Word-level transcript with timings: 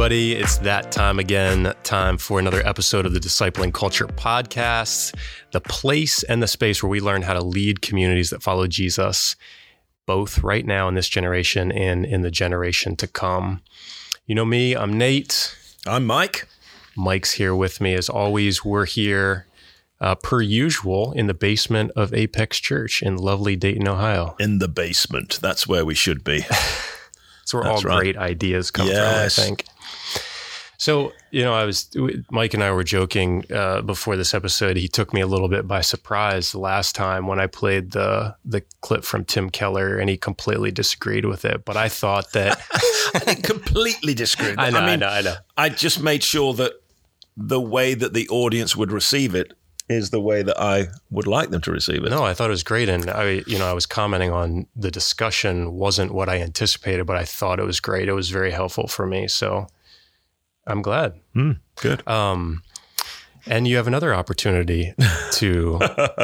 Everybody, 0.00 0.32
it's 0.32 0.56
that 0.60 0.90
time 0.90 1.18
again. 1.18 1.74
Time 1.82 2.16
for 2.16 2.38
another 2.38 2.66
episode 2.66 3.04
of 3.04 3.12
the 3.12 3.20
Discipling 3.20 3.74
Culture 3.74 4.06
Podcast, 4.06 5.14
the 5.52 5.60
place 5.60 6.22
and 6.22 6.42
the 6.42 6.48
space 6.48 6.82
where 6.82 6.88
we 6.88 7.02
learn 7.02 7.20
how 7.20 7.34
to 7.34 7.44
lead 7.44 7.82
communities 7.82 8.30
that 8.30 8.42
follow 8.42 8.66
Jesus, 8.66 9.36
both 10.06 10.42
right 10.42 10.64
now 10.64 10.88
in 10.88 10.94
this 10.94 11.06
generation 11.06 11.70
and 11.70 12.06
in 12.06 12.22
the 12.22 12.30
generation 12.30 12.96
to 12.96 13.06
come. 13.06 13.60
You 14.24 14.34
know 14.34 14.46
me, 14.46 14.74
I'm 14.74 14.96
Nate. 14.96 15.54
I'm 15.86 16.06
Mike. 16.06 16.48
Mike's 16.96 17.32
here 17.32 17.54
with 17.54 17.78
me. 17.78 17.92
As 17.92 18.08
always, 18.08 18.64
we're 18.64 18.86
here 18.86 19.44
uh, 20.00 20.14
per 20.14 20.40
usual 20.40 21.12
in 21.12 21.26
the 21.26 21.34
basement 21.34 21.90
of 21.94 22.14
Apex 22.14 22.58
Church 22.58 23.02
in 23.02 23.18
lovely 23.18 23.54
Dayton, 23.54 23.86
Ohio. 23.86 24.34
In 24.40 24.60
the 24.60 24.68
basement. 24.68 25.40
That's 25.42 25.68
where 25.68 25.84
we 25.84 25.94
should 25.94 26.24
be. 26.24 26.46
That's 26.48 27.52
where 27.52 27.64
That's 27.64 27.84
all 27.84 27.90
right. 27.90 28.00
great 28.00 28.16
ideas 28.16 28.70
come 28.70 28.86
yes. 28.86 29.34
from, 29.34 29.42
I 29.42 29.46
think. 29.46 29.64
So, 30.80 31.12
you 31.30 31.42
know, 31.42 31.52
I 31.52 31.66
was, 31.66 31.90
Mike 32.30 32.54
and 32.54 32.64
I 32.64 32.72
were 32.72 32.84
joking 32.84 33.44
uh, 33.52 33.82
before 33.82 34.16
this 34.16 34.32
episode. 34.32 34.78
He 34.78 34.88
took 34.88 35.12
me 35.12 35.20
a 35.20 35.26
little 35.26 35.50
bit 35.50 35.68
by 35.68 35.82
surprise 35.82 36.52
the 36.52 36.58
last 36.58 36.94
time 36.94 37.26
when 37.26 37.38
I 37.38 37.48
played 37.48 37.90
the 37.90 38.34
the 38.46 38.62
clip 38.80 39.04
from 39.04 39.26
Tim 39.26 39.50
Keller 39.50 39.98
and 39.98 40.08
he 40.08 40.16
completely 40.16 40.70
disagreed 40.70 41.26
with 41.26 41.44
it. 41.44 41.66
But 41.66 41.76
I 41.76 41.90
thought 41.90 42.32
that. 42.32 42.62
I 43.26 43.34
completely 43.34 44.14
disagreed. 44.14 44.54
I 44.56 44.70
know, 44.70 44.78
I, 44.78 44.86
mean, 44.86 44.90
I 44.90 44.96
know, 44.96 45.08
I 45.08 45.20
know. 45.20 45.34
I 45.54 45.68
just 45.68 46.02
made 46.02 46.24
sure 46.24 46.54
that 46.54 46.72
the 47.36 47.60
way 47.60 47.92
that 47.92 48.14
the 48.14 48.26
audience 48.30 48.74
would 48.74 48.90
receive 48.90 49.34
it 49.34 49.52
is 49.90 50.08
the 50.08 50.20
way 50.20 50.42
that 50.42 50.58
I 50.58 50.86
would 51.10 51.26
like 51.26 51.50
them 51.50 51.60
to 51.60 51.72
receive 51.72 52.04
it. 52.04 52.08
No, 52.08 52.24
I 52.24 52.32
thought 52.32 52.48
it 52.48 52.52
was 52.52 52.62
great, 52.62 52.88
and 52.88 53.10
I, 53.10 53.42
you 53.46 53.58
know, 53.58 53.68
I 53.68 53.74
was 53.74 53.84
commenting 53.84 54.30
on 54.30 54.66
the 54.74 54.90
discussion 54.90 55.72
wasn't 55.72 56.14
what 56.14 56.30
I 56.30 56.40
anticipated, 56.40 57.04
but 57.04 57.16
I 57.16 57.26
thought 57.26 57.60
it 57.60 57.64
was 57.64 57.80
great. 57.80 58.08
It 58.08 58.14
was 58.14 58.30
very 58.30 58.52
helpful 58.52 58.86
for 58.86 59.06
me, 59.06 59.28
so 59.28 59.66
I'm 60.70 60.82
glad. 60.82 61.14
Mm, 61.34 61.58
good. 61.76 62.06
Um, 62.06 62.62
and 63.46 63.66
you 63.66 63.76
have 63.76 63.86
another 63.86 64.14
opportunity 64.14 64.94
to 65.32 65.78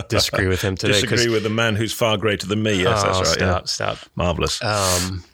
disagree 0.08 0.48
with 0.48 0.62
him 0.62 0.77
today. 0.77 1.00
Disagree 1.00 1.28
with 1.28 1.47
a 1.47 1.50
man 1.50 1.77
who's 1.77 1.92
far 1.92 2.16
greater 2.16 2.47
than 2.47 2.62
me. 2.62 2.83
Yes, 2.83 3.02
oh, 3.02 3.06
that's 3.06 3.19
right. 3.19 3.39
Stop, 3.39 3.62
yeah. 3.62 3.67
stop. 3.67 3.98
Marvelous. 4.14 4.62
Um, 4.62 5.24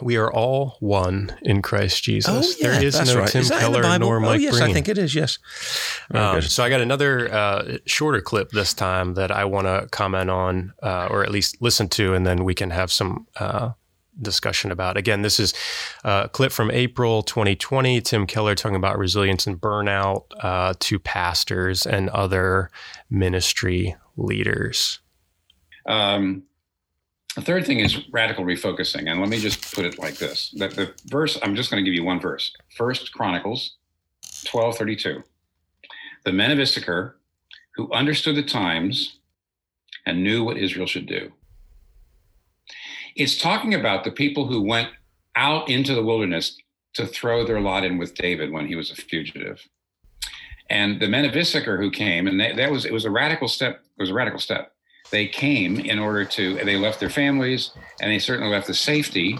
we 0.00 0.16
are 0.16 0.32
all 0.32 0.76
one 0.80 1.36
in 1.42 1.62
Christ 1.62 2.04
Jesus. 2.04 2.30
Oh, 2.30 2.56
yeah, 2.60 2.78
there 2.78 2.84
is 2.84 2.94
no 3.04 3.20
right. 3.20 3.28
Tim 3.28 3.42
is 3.42 3.50
Keller 3.50 3.98
nor 3.98 4.20
Mike 4.20 4.30
oh, 4.30 4.34
yes, 4.34 4.56
Breen. 4.56 4.70
I 4.70 4.72
think 4.72 4.88
it 4.88 4.98
is. 4.98 5.14
Yes. 5.14 5.38
Um, 6.12 6.40
so 6.42 6.62
I 6.62 6.68
got 6.68 6.80
another 6.80 7.32
uh, 7.32 7.78
shorter 7.84 8.20
clip 8.20 8.50
this 8.50 8.74
time 8.74 9.14
that 9.14 9.30
I 9.30 9.44
want 9.44 9.66
to 9.66 9.88
comment 9.90 10.30
on, 10.30 10.72
uh, 10.82 11.08
or 11.10 11.24
at 11.24 11.30
least 11.30 11.60
listen 11.60 11.88
to, 11.90 12.14
and 12.14 12.26
then 12.26 12.44
we 12.44 12.54
can 12.54 12.70
have 12.70 12.92
some 12.92 13.26
uh, 13.36 13.70
discussion 14.20 14.70
about. 14.70 14.96
Again, 14.96 15.22
this 15.22 15.38
is 15.38 15.54
a 16.04 16.28
clip 16.32 16.52
from 16.52 16.70
April 16.70 17.22
2020. 17.22 18.00
Tim 18.00 18.26
Keller 18.26 18.54
talking 18.54 18.76
about 18.76 18.98
resilience 18.98 19.46
and 19.46 19.60
burnout 19.60 20.24
uh, 20.40 20.74
to 20.80 20.98
pastors 20.98 21.86
and 21.86 22.08
other 22.10 22.70
ministry 23.10 23.96
leaders. 24.16 25.00
Um, 25.86 26.44
the 27.34 27.42
third 27.42 27.66
thing 27.66 27.80
is 27.80 28.08
radical 28.10 28.44
refocusing. 28.44 29.10
And 29.10 29.20
let 29.20 29.28
me 29.28 29.38
just 29.38 29.74
put 29.74 29.84
it 29.84 29.98
like 29.98 30.18
this. 30.18 30.50
The, 30.56 30.68
the 30.68 30.94
verse, 31.06 31.38
I'm 31.42 31.54
just 31.54 31.70
going 31.70 31.82
to 31.82 31.88
give 31.88 31.94
you 31.94 32.04
one 32.04 32.20
verse. 32.20 32.52
First 32.76 33.12
Chronicles 33.12 33.76
1232. 34.50 35.22
The 36.24 36.32
men 36.32 36.50
of 36.50 36.58
Issachar 36.58 37.16
who 37.76 37.92
understood 37.92 38.34
the 38.34 38.42
times 38.42 39.18
and 40.04 40.24
knew 40.24 40.42
what 40.42 40.56
Israel 40.56 40.86
should 40.86 41.06
do. 41.06 41.32
It's 43.18 43.36
talking 43.36 43.74
about 43.74 44.04
the 44.04 44.10
people 44.10 44.46
who 44.46 44.62
went 44.62 44.88
out 45.36 45.68
into 45.68 45.94
the 45.94 46.02
wilderness 46.02 46.56
to 46.94 47.06
throw 47.06 47.44
their 47.44 47.60
lot 47.60 47.84
in 47.84 47.98
with 47.98 48.14
David 48.14 48.50
when 48.50 48.66
he 48.66 48.76
was 48.76 48.90
a 48.90 48.94
fugitive. 48.94 49.60
And 50.70 51.00
the 51.00 51.08
men 51.08 51.24
of 51.24 51.36
Issachar 51.36 51.78
who 51.78 51.90
came, 51.90 52.26
and 52.26 52.40
they, 52.40 52.52
that 52.54 52.70
was 52.70 52.84
it 52.84 52.92
was 52.92 53.04
a 53.04 53.10
radical 53.10 53.48
step. 53.48 53.82
It 53.98 54.02
was 54.02 54.10
a 54.10 54.14
radical 54.14 54.40
step 54.40 54.72
they 55.10 55.26
came 55.26 55.80
in 55.80 55.98
order 55.98 56.24
to 56.24 56.54
they 56.64 56.76
left 56.76 57.00
their 57.00 57.10
families 57.10 57.72
and 58.00 58.10
they 58.10 58.18
certainly 58.18 58.50
left 58.50 58.66
the 58.66 58.74
safety 58.74 59.36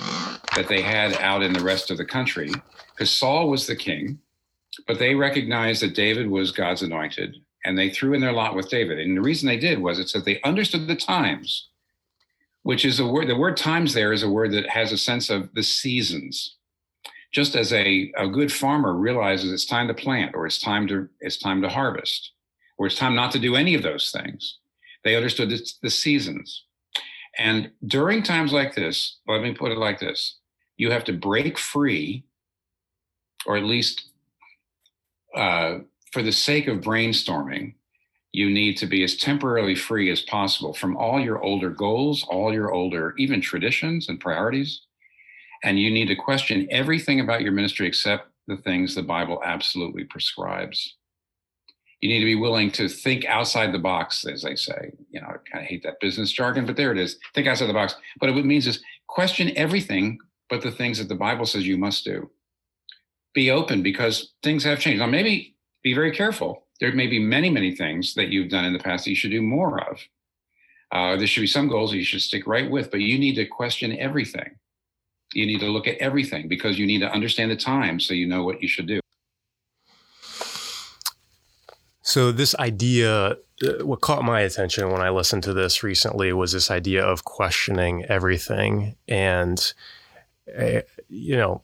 that 0.55 0.67
they 0.69 0.81
had 0.81 1.13
out 1.15 1.43
in 1.43 1.53
the 1.53 1.63
rest 1.63 1.91
of 1.91 1.97
the 1.97 2.05
country 2.05 2.51
because 2.91 3.11
Saul 3.11 3.49
was 3.49 3.67
the 3.67 3.77
king 3.77 4.19
but 4.87 4.99
they 4.99 5.15
recognized 5.15 5.83
that 5.83 5.95
David 5.95 6.31
was 6.31 6.53
God's 6.53 6.83
anointed 6.83 7.37
and 7.65 7.77
they 7.77 7.91
threw 7.91 8.15
in 8.15 8.21
their 8.21 8.33
lot 8.33 8.55
with 8.55 8.71
David 8.71 8.99
and 8.99 9.17
the 9.17 9.23
reason 9.23 9.47
they 9.47 9.59
did 9.59 9.81
was 9.81 9.99
it 9.99 10.09
said 10.09 10.25
they 10.25 10.41
understood 10.43 10.87
the 10.87 10.97
times 10.97 11.69
which 12.63 12.85
is 12.85 13.01
a 13.01 13.07
word 13.07 13.29
the 13.29 13.37
word 13.37 13.57
times 13.57 13.95
there 13.95 14.13
is 14.13 14.23
a 14.23 14.31
word 14.31 14.53
that 14.53 14.69
has 14.69 14.93
a 14.93 14.99
sense 14.99 15.31
of 15.31 15.53
the 15.55 15.63
seasons 15.63 16.57
just 17.31 17.55
as 17.55 17.73
a, 17.75 18.11
a 18.17 18.27
good 18.27 18.51
farmer 18.51 18.95
realizes 18.95 19.53
it's 19.53 19.67
time 19.67 19.87
to 19.87 19.95
plant 19.95 20.35
or 20.35 20.47
it's 20.47 20.61
time 20.61 20.87
to 20.87 21.09
it's 21.21 21.39
time 21.39 21.61
to 21.63 21.69
harvest 21.69 22.33
or 22.79 22.87
it's 22.87 22.97
time 22.97 23.15
not 23.15 23.31
to 23.33 23.39
do 23.39 23.55
any 23.55 23.75
of 23.75 23.83
those 23.83 24.11
things 24.11 24.59
they 25.05 25.17
understood 25.17 25.51
the, 25.83 25.91
seasons. 25.91 26.65
And 27.39 27.71
during 27.87 28.23
times 28.23 28.53
like 28.53 28.75
this, 28.75 29.19
let 29.27 29.43
me 29.43 29.55
put 29.55 29.73
it 29.73 29.79
like 29.79 30.01
this 30.01 30.37
you 30.77 30.91
have 30.91 31.05
to 31.05 31.13
break 31.13 31.59
free, 31.59 32.25
or 33.47 33.57
at 33.57 33.65
least 33.65 34.11
uh, 35.35 35.79
for 36.13 36.23
the 36.23 36.33
sake 36.33 36.69
of 36.69 36.81
brainstorming, 36.81 37.75
you 38.33 38.51
need 38.51 38.77
to 38.79 38.87
be 38.87 39.03
as 39.03 39.17
temporarily 39.17 39.75
free 39.75 40.11
as 40.11 40.21
possible 40.23 40.75
from 40.75 40.97
all 40.97 41.19
your 41.19 41.43
older 41.43 41.71
goals, 41.71 42.25
all 42.29 42.53
your 42.53 42.73
older, 42.73 43.15
even 43.19 43.41
traditions 43.41 44.09
and 44.09 44.21
priorities. 44.21 44.83
And 45.65 45.79
you 45.79 45.91
need 45.91 46.07
to 46.09 46.17
question 46.17 46.69
everything 46.71 47.21
about 47.21 47.43
your 47.43 47.53
ministry 47.53 47.87
except 47.87 48.29
the 48.47 48.59
things 48.59 48.95
the 48.95 49.03
Bible 49.03 49.41
absolutely 49.45 50.05
prescribes 50.05 50.97
you 52.01 52.09
need 52.09 52.21
to 52.21 52.27
be 52.27 52.35
willing 52.37 52.71
to 52.73 52.89
think 52.89 53.25
outside 53.25 53.73
the 53.73 53.79
box, 53.79 54.25
as 54.25 54.43
they 54.43 54.55
say. 54.55 54.93
You 55.11 55.21
know, 55.21 55.27
I 55.27 55.37
kind 55.51 55.65
of 55.65 55.69
hate 55.69 55.83
that 55.83 56.01
business 56.01 56.31
jargon, 56.31 56.65
but 56.65 56.77
there 56.77 56.93
it 56.93 56.99
is. 56.99 57.19
Think 57.35 57.49
outside 57.49 57.67
the 57.67 57.73
box. 57.73 57.97
But 58.21 58.31
what 58.31 58.39
it 58.39 58.47
means 58.47 58.67
is 58.67 58.83
question 59.09 59.53
everything 59.57 60.19
but 60.49 60.63
the 60.63 60.71
things 60.71 60.99
that 60.99 61.09
the 61.09 61.15
Bible 61.15 61.45
says 61.45 61.67
you 61.67 61.77
must 61.77 62.05
do. 62.05 62.31
Be 63.35 63.51
open 63.51 63.83
because 63.83 64.33
things 64.43 64.65
have 64.65 64.79
changed. 64.79 65.01
Now, 65.01 65.07
maybe 65.07 65.57
be 65.83 65.93
very 65.93 66.13
careful. 66.13 66.65
There 66.81 66.93
may 66.93 67.07
be 67.07 67.19
many, 67.19 67.51
many 67.51 67.75
things 67.75 68.15
that 68.15 68.29
you've 68.29 68.51
done 68.51 68.65
in 68.65 68.73
the 68.73 68.79
past 68.79 69.05
that 69.05 69.11
you 69.11 69.17
should 69.17 69.31
do 69.31 69.43
more 69.43 69.81
of. 69.91 69.99
Uh, 70.93 71.17
there 71.17 71.27
should 71.27 71.43
be 71.43 71.47
some 71.47 71.69
goals 71.69 71.91
that 71.91 71.99
you 71.99 72.05
should 72.05 72.23
stick 72.23 72.47
right 72.47 72.71
with, 72.71 72.91
but 72.91 73.01
you 73.01 73.19
need 73.19 73.35
to 73.35 73.47
question 73.47 73.99
everything. 73.99 74.57
You 75.35 75.47
need 75.47 75.61
to 75.61 75.67
look 75.67 75.87
at 75.87 75.99
everything 75.99 76.49
because 76.49 76.79
you 76.79 76.87
need 76.87 77.01
to 77.01 77.11
understand 77.11 77.51
the 77.51 77.57
time 77.57 78.01
so 78.01 78.15
you 78.15 78.27
know 78.27 78.45
what 78.45 78.63
you 78.63 78.69
should 78.69 78.87
do. 78.87 79.01
So 82.09 82.33
this 82.33 82.55
idea, 82.55 83.37
uh, 83.63 83.85
what 83.85 84.01
caught 84.01 84.25
my 84.25 84.41
attention 84.41 84.91
when 84.91 85.03
I 85.03 85.11
listened 85.11 85.43
to 85.43 85.53
this 85.53 85.83
recently 85.83 86.33
was 86.33 86.53
this 86.53 86.71
idea 86.71 87.05
of 87.05 87.25
questioning 87.25 88.07
everything, 88.07 88.97
and 89.07 89.75
uh, 90.59 90.81
you 91.11 91.37
know, 91.37 91.61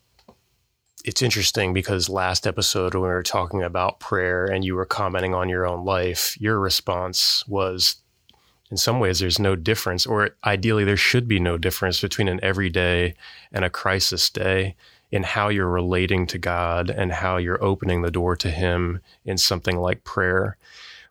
it's 1.05 1.21
interesting 1.21 1.75
because 1.75 2.09
last 2.09 2.47
episode 2.47 2.95
when 2.95 3.03
we 3.03 3.09
were 3.09 3.23
talking 3.23 3.63
about 3.63 4.01
prayer 4.01 4.47
and 4.47 4.65
you 4.65 4.75
were 4.75 4.87
commenting 4.87 5.35
on 5.35 5.51
your 5.51 5.67
own 5.67 5.85
life, 5.85 6.41
your 6.41 6.59
response 6.59 7.47
was 7.47 7.97
in 8.71 8.79
some 8.79 8.99
ways 8.99 9.19
there's 9.19 9.39
no 9.39 9.55
difference 9.55 10.07
or 10.07 10.31
ideally 10.45 10.83
there 10.83 10.97
should 10.97 11.29
be 11.29 11.39
no 11.39 11.59
difference 11.59 12.01
between 12.01 12.27
an 12.27 12.41
everyday 12.43 13.15
and 13.53 13.65
a 13.65 13.71
crisis 13.71 14.31
day 14.31 14.75
in 15.13 15.23
how 15.23 15.49
you're 15.49 15.69
relating 15.69 16.27
to 16.27 16.39
God 16.39 16.89
and 16.89 17.13
how 17.13 17.37
you're 17.37 17.63
opening 17.63 18.01
the 18.01 18.11
door 18.11 18.35
to 18.37 18.51
Him 18.51 19.01
in 19.27 19.37
something 19.37 19.77
like 19.77 20.05
prayer. 20.05 20.57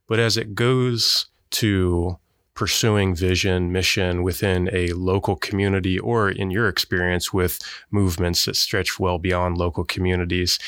But 0.07 0.19
as 0.19 0.37
it 0.37 0.55
goes 0.55 1.27
to 1.51 2.17
pursuing 2.53 3.15
vision, 3.15 3.71
mission 3.71 4.21
within 4.21 4.69
a 4.71 4.89
local 4.93 5.35
community, 5.35 5.97
or 5.97 6.29
in 6.29 6.51
your 6.51 6.67
experience 6.67 7.33
with 7.33 7.59
movements 7.89 8.45
that 8.45 8.55
stretch 8.55 8.99
well 8.99 9.17
beyond 9.17 9.57
local 9.57 9.83
communities, 9.83 10.59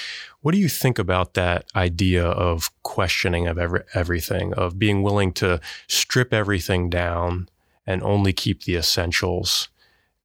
what 0.41 0.53
do 0.53 0.59
you 0.59 0.69
think 0.69 0.97
about 0.97 1.33
that 1.35 1.65
idea 1.75 2.25
of 2.25 2.71
questioning 2.83 3.47
of 3.47 3.57
every, 3.57 3.81
everything, 3.93 4.53
of 4.53 4.79
being 4.79 5.03
willing 5.03 5.31
to 5.33 5.59
strip 5.87 6.33
everything 6.33 6.89
down 6.89 7.49
and 7.85 8.01
only 8.03 8.33
keep 8.33 8.63
the 8.63 8.75
essentials 8.75 9.69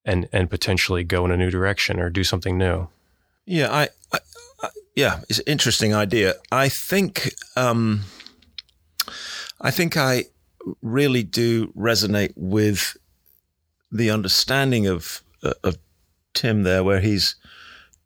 and, 0.05 0.29
and 0.33 0.49
potentially 0.49 1.05
go 1.05 1.25
in 1.25 1.31
a 1.31 1.37
new 1.37 1.51
direction 1.51 2.01
or 2.01 2.09
do 2.09 2.25
something 2.25 2.57
new? 2.57 2.89
Yeah, 3.45 3.71
I, 3.71 3.89
I, 4.13 4.19
I, 4.63 4.69
yeah, 4.95 5.21
it's 5.29 5.39
an 5.39 5.45
interesting 5.47 5.95
idea. 5.95 6.35
I 6.51 6.69
think, 6.69 7.35
um, 7.57 8.03
I 9.61 9.71
think 9.71 9.97
I 9.97 10.25
really 10.83 11.23
do 11.23 11.69
resonate 11.69 12.33
with 12.37 12.97
the 13.91 14.11
understanding 14.11 14.87
of 14.87 15.23
uh, 15.43 15.55
of 15.65 15.79
Tim 16.35 16.63
there, 16.63 16.85
where 16.85 17.01
he's 17.01 17.37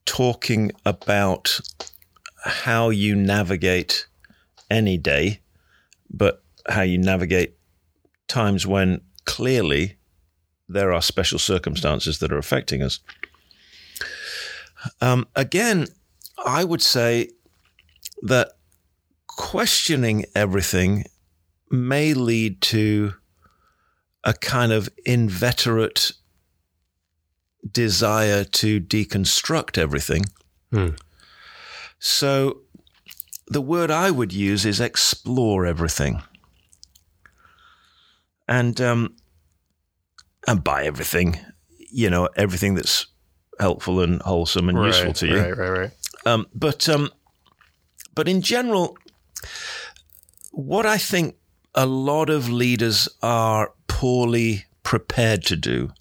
talking 0.07 0.73
about 0.85 1.61
how 2.45 2.91
you 2.91 3.15
navigate 3.15 4.07
any 4.71 4.97
day, 4.97 5.41
but 6.11 6.43
how 6.69 6.83
you 6.83 6.99
navigate 6.99 7.57
times 8.29 8.67
when 8.67 9.01
clearly 9.25 9.97
there 10.69 10.93
are 10.93 11.03
special 11.03 11.39
circumstances 11.39 12.19
that 12.19 12.33
are 12.33 12.39
affecting 12.39 12.83
us. 12.83 13.01
Um, 15.01 15.27
again, 15.35 15.87
I 16.45 16.65
would 16.65 16.83
say 16.83 17.31
that 18.23 18.53
questioning 19.27 20.25
everything 20.35 21.05
may 21.75 22.15
lead 22.15 22.61
to 22.63 23.15
a 24.25 24.33
kind 24.33 24.73
of 24.73 24.89
inveterate 25.05 26.13
desire 27.71 28.45
to 28.45 28.81
deconstruct 28.81 29.77
everything. 29.79 30.25
Hmm. 30.73 30.91
So 31.99 32.61
the 33.47 33.61
word 33.61 33.91
I 33.91 34.11
would 34.11 34.33
use 34.33 34.65
is 34.65 34.81
explore 34.81 35.67
everything. 35.67 36.23
And 38.47 38.81
um, 38.81 39.17
and 40.47 40.63
by 40.63 40.85
everything, 40.85 41.39
you 41.91 42.11
know, 42.11 42.29
everything 42.37 42.75
that's 42.75 43.07
helpful 43.59 44.01
and 44.01 44.21
wholesome 44.23 44.69
and 44.69 44.85
useful 44.85 45.15
to 45.15 45.27
you. 45.27 45.39
Right, 45.39 45.57
right, 45.57 45.79
right. 45.79 45.91
Um, 46.27 46.47
but 46.55 46.89
um, 46.89 47.11
but 48.15 48.29
in 48.29 48.43
general, 48.43 48.99
what 50.51 50.85
I 50.85 50.99
think 50.99 51.37
a 51.75 51.87
lot 51.87 52.31
of 52.31 52.49
leaders 52.49 53.09
are 53.23 53.73
poorly 53.87 54.65
prepared 54.83 55.43
to 55.45 55.57
do 55.57 55.93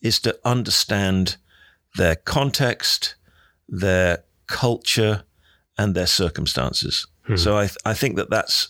is 0.00 0.20
to 0.20 0.38
understand 0.44 1.36
their 1.96 2.16
context, 2.16 3.14
their 3.68 4.24
culture, 4.46 5.24
and 5.78 5.94
their 5.94 6.06
circumstances. 6.06 7.06
So 7.36 7.56
I, 7.56 7.66
th- 7.66 7.78
I 7.84 7.94
think 7.94 8.16
that 8.16 8.30
that's 8.30 8.68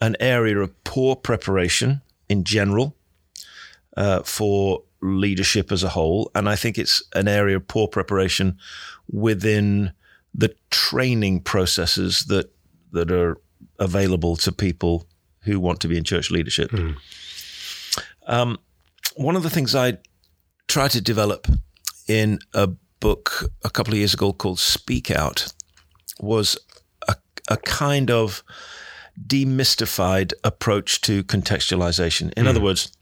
an 0.00 0.16
area 0.18 0.58
of 0.58 0.84
poor 0.84 1.14
preparation 1.16 2.00
in 2.28 2.44
general 2.44 2.96
uh, 3.96 4.22
for 4.22 4.82
leadership 5.02 5.70
as 5.70 5.82
a 5.82 5.90
whole. 5.90 6.30
And 6.34 6.48
I 6.48 6.56
think 6.56 6.78
it's 6.78 7.02
an 7.14 7.28
area 7.28 7.56
of 7.56 7.68
poor 7.68 7.86
preparation 7.88 8.58
within 9.10 9.92
the 10.34 10.54
training 10.70 11.40
processes 11.40 12.24
that 12.24 12.52
that 12.92 13.10
are 13.10 13.36
available 13.78 14.36
to 14.36 14.52
people 14.52 15.06
who 15.42 15.58
want 15.60 15.80
to 15.80 15.88
be 15.88 15.96
in 15.96 16.04
church 16.04 16.30
leadership. 16.30 16.72
Um, 18.26 18.58
one 19.16 19.36
of 19.36 19.42
the 19.42 19.50
things 19.50 19.74
I 19.74 19.98
tried 20.68 20.92
to 20.92 21.00
develop 21.00 21.46
in 22.06 22.38
a 22.54 22.68
book 23.00 23.50
a 23.64 23.70
couple 23.70 23.92
of 23.94 23.98
years 23.98 24.14
ago 24.14 24.32
called 24.32 24.58
Speak 24.58 25.10
Out 25.10 25.52
was 26.20 26.58
a, 27.08 27.16
a 27.48 27.56
kind 27.56 28.10
of 28.10 28.42
demystified 29.26 30.32
approach 30.44 31.00
to 31.02 31.24
contextualization. 31.24 32.32
In 32.36 32.46
other 32.46 32.60
words, 32.60 32.92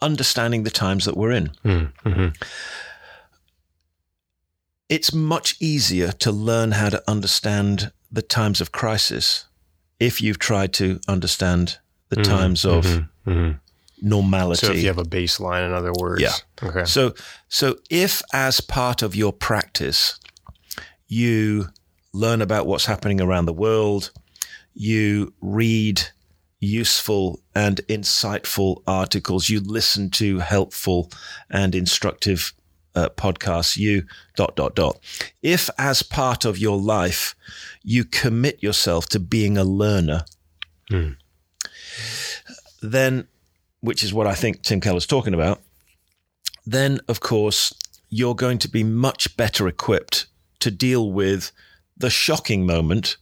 understanding 0.00 0.62
the 0.62 0.70
times 0.70 1.04
that 1.04 1.16
we're 1.16 1.32
in. 1.32 1.50
Mm-hmm. 1.64 2.28
It's 4.88 5.12
much 5.12 5.56
easier 5.60 6.12
to 6.12 6.30
learn 6.30 6.72
how 6.72 6.90
to 6.90 7.02
understand 7.08 7.90
the 8.12 8.22
times 8.22 8.60
of 8.60 8.70
crisis 8.70 9.46
if 10.04 10.20
you've 10.20 10.38
tried 10.38 10.72
to 10.74 11.00
understand 11.08 11.78
the 12.08 12.22
times 12.22 12.64
of 12.64 12.84
hmm 13.24 13.52
normality. 14.02 14.66
So 14.66 14.72
if 14.72 14.82
you 14.82 14.88
have 14.88 14.98
a 14.98 15.04
baseline, 15.04 15.66
in 15.66 15.72
other 15.72 15.92
words. 15.92 16.20
Yeah. 16.20 16.34
Okay. 16.62 16.84
So, 16.84 17.14
so 17.48 17.78
if 17.88 18.22
as 18.32 18.60
part 18.60 19.02
of 19.02 19.16
your 19.16 19.32
practice, 19.32 20.18
you 21.08 21.68
learn 22.12 22.42
about 22.42 22.66
what's 22.66 22.84
happening 22.84 23.20
around 23.20 23.46
the 23.46 23.54
world, 23.54 24.10
you 24.74 25.32
read 25.40 26.02
useful 26.60 27.40
and 27.54 27.80
insightful 27.88 28.82
articles, 28.86 29.48
you 29.48 29.60
listen 29.60 30.10
to 30.10 30.38
helpful 30.38 31.10
and 31.50 31.74
instructive 31.74 32.52
uh, 32.94 33.08
podcasts, 33.10 33.76
you 33.76 34.04
dot, 34.36 34.56
dot, 34.56 34.74
dot. 34.74 34.98
If 35.42 35.68
as 35.78 36.02
part 36.02 36.44
of 36.44 36.58
your 36.58 36.78
life, 36.78 37.34
you 37.82 38.04
commit 38.04 38.62
yourself 38.62 39.08
to 39.10 39.18
being 39.20 39.56
a 39.58 39.64
learner, 39.64 40.24
then, 42.82 43.26
which 43.80 44.02
is 44.02 44.12
what 44.12 44.26
I 44.26 44.34
think 44.34 44.62
Tim 44.62 44.80
Keller's 44.80 45.06
talking 45.06 45.34
about, 45.34 45.60
then 46.66 47.00
of 47.08 47.20
course 47.20 47.74
you're 48.08 48.34
going 48.34 48.58
to 48.58 48.68
be 48.68 48.84
much 48.84 49.36
better 49.36 49.66
equipped 49.66 50.26
to 50.60 50.70
deal 50.70 51.10
with 51.10 51.50
the 51.96 52.10
shocking 52.10 52.64
moment 52.66 53.16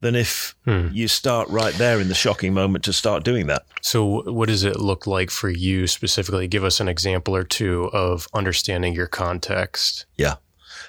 than 0.00 0.14
if 0.14 0.54
hmm. 0.64 0.88
you 0.92 1.08
start 1.08 1.48
right 1.48 1.74
there 1.74 2.00
in 2.00 2.08
the 2.08 2.14
shocking 2.14 2.52
moment 2.52 2.84
to 2.84 2.92
start 2.92 3.24
doing 3.24 3.46
that. 3.46 3.64
So, 3.80 4.22
what 4.30 4.48
does 4.48 4.62
it 4.62 4.78
look 4.78 5.06
like 5.06 5.30
for 5.30 5.48
you 5.48 5.86
specifically? 5.86 6.48
Give 6.48 6.64
us 6.64 6.80
an 6.80 6.88
example 6.88 7.34
or 7.34 7.44
two 7.44 7.90
of 7.92 8.28
understanding 8.34 8.92
your 8.92 9.06
context. 9.06 10.06
Yeah. 10.16 10.34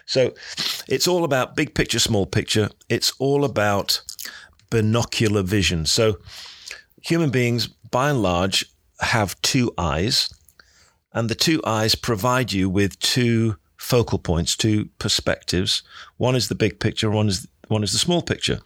So 0.06 0.34
it's 0.88 1.08
all 1.08 1.24
about 1.24 1.56
big 1.56 1.76
picture, 1.76 2.00
small 2.00 2.26
picture. 2.26 2.70
It's 2.90 3.14
all 3.20 3.44
about 3.44 4.02
binocular 4.70 5.44
vision. 5.44 5.86
So 5.86 6.18
human 7.02 7.30
beings, 7.30 7.68
by 7.68 8.10
and 8.10 8.22
large, 8.22 8.66
have 9.02 9.40
two 9.42 9.72
eyes, 9.78 10.34
and 11.14 11.30
the 11.30 11.36
two 11.36 11.62
eyes 11.66 11.94
provide 11.94 12.52
you 12.54 12.70
with 12.70 12.98
two 13.00 13.58
focal 13.78 14.18
points, 14.18 14.56
two 14.56 14.90
perspectives. 14.98 15.84
One 16.18 16.36
is 16.36 16.48
the 16.48 16.56
big 16.56 16.80
picture, 16.80 17.12
one 17.12 17.28
is 17.28 17.48
one 17.68 17.84
is 17.84 17.92
the 17.92 18.00
small 18.00 18.22
picture. 18.22 18.60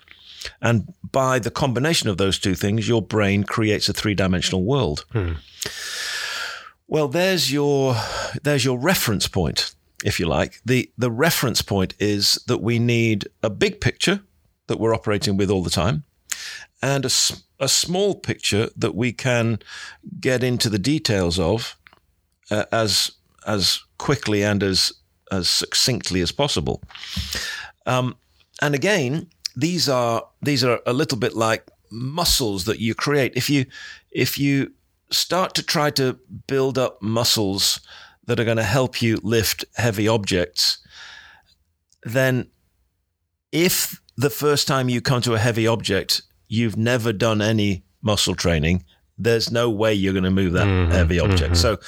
And 0.62 0.94
by 1.12 1.40
the 1.40 1.52
combination 1.52 2.10
of 2.10 2.18
those 2.18 2.40
two 2.40 2.56
things, 2.56 2.88
your 2.88 3.02
brain 3.02 3.44
creates 3.44 3.90
a 3.90 3.94
three-dimensional 3.94 4.64
world. 4.64 5.06
Well, 6.88 7.08
there's 7.08 7.52
your 7.52 7.96
there's 8.44 8.66
your 8.66 8.78
reference 8.78 9.28
point, 9.30 9.74
if 10.04 10.20
you 10.20 10.28
like. 10.28 10.60
The 10.66 10.92
the 10.98 11.12
reference 11.12 11.62
point 11.62 11.94
is 12.00 12.44
that 12.48 12.62
we 12.62 12.80
need 12.80 13.30
a 13.42 13.50
big 13.50 13.80
picture 13.80 14.22
that 14.68 14.80
we're 14.80 14.96
operating 14.96 15.38
with 15.38 15.50
all 15.50 15.64
the 15.64 15.70
time, 15.70 16.04
and 16.82 17.06
a, 17.06 17.10
a 17.60 17.68
small 17.68 18.16
picture 18.16 18.70
that 18.76 18.96
we 18.96 19.14
can 19.14 19.60
get 20.20 20.44
into 20.44 20.70
the 20.70 20.80
details 20.80 21.40
of 21.40 21.78
uh, 22.50 22.66
as 22.72 23.12
as 23.48 23.80
quickly 23.98 24.44
and 24.44 24.64
as 24.64 24.92
as 25.32 25.50
succinctly 25.50 26.22
as 26.22 26.34
possible. 26.34 26.82
Um, 27.86 28.16
and 28.62 28.76
again, 28.76 29.30
these 29.56 29.90
are 29.90 30.28
these 30.42 30.64
are 30.64 30.80
a 30.86 30.94
little 30.94 31.18
bit 31.18 31.36
like 31.36 31.68
muscles 31.92 32.66
that 32.66 32.80
you 32.80 32.96
create. 32.96 33.34
If 33.36 33.50
you 33.50 33.66
if 34.12 34.38
you 34.38 34.74
start 35.12 35.54
to 35.56 35.64
try 35.64 35.90
to 35.92 36.18
build 36.48 36.78
up 36.78 37.02
muscles 37.02 37.82
that 38.26 38.40
are 38.40 38.46
going 38.46 38.58
to 38.58 38.64
help 38.64 39.02
you 39.02 39.18
lift 39.24 39.66
heavy 39.76 40.08
objects, 40.08 40.78
then 42.04 42.50
if 43.52 44.02
the 44.16 44.30
first 44.30 44.68
time 44.68 44.90
you 44.90 45.02
come 45.02 45.22
to 45.22 45.34
a 45.34 45.40
heavy 45.40 45.68
object, 45.68 46.22
you've 46.48 46.78
never 46.78 47.12
done 47.12 47.42
any 47.42 47.84
muscle 48.02 48.36
training, 48.36 48.84
there's 49.18 49.52
no 49.52 49.70
way 49.70 49.94
you're 49.94 50.14
going 50.14 50.24
to 50.24 50.32
move 50.32 50.54
that 50.54 50.68
mm-hmm, 50.68 50.92
heavy 50.92 51.20
object. 51.20 51.54
Mm-hmm. 51.54 51.78
So, 51.78 51.80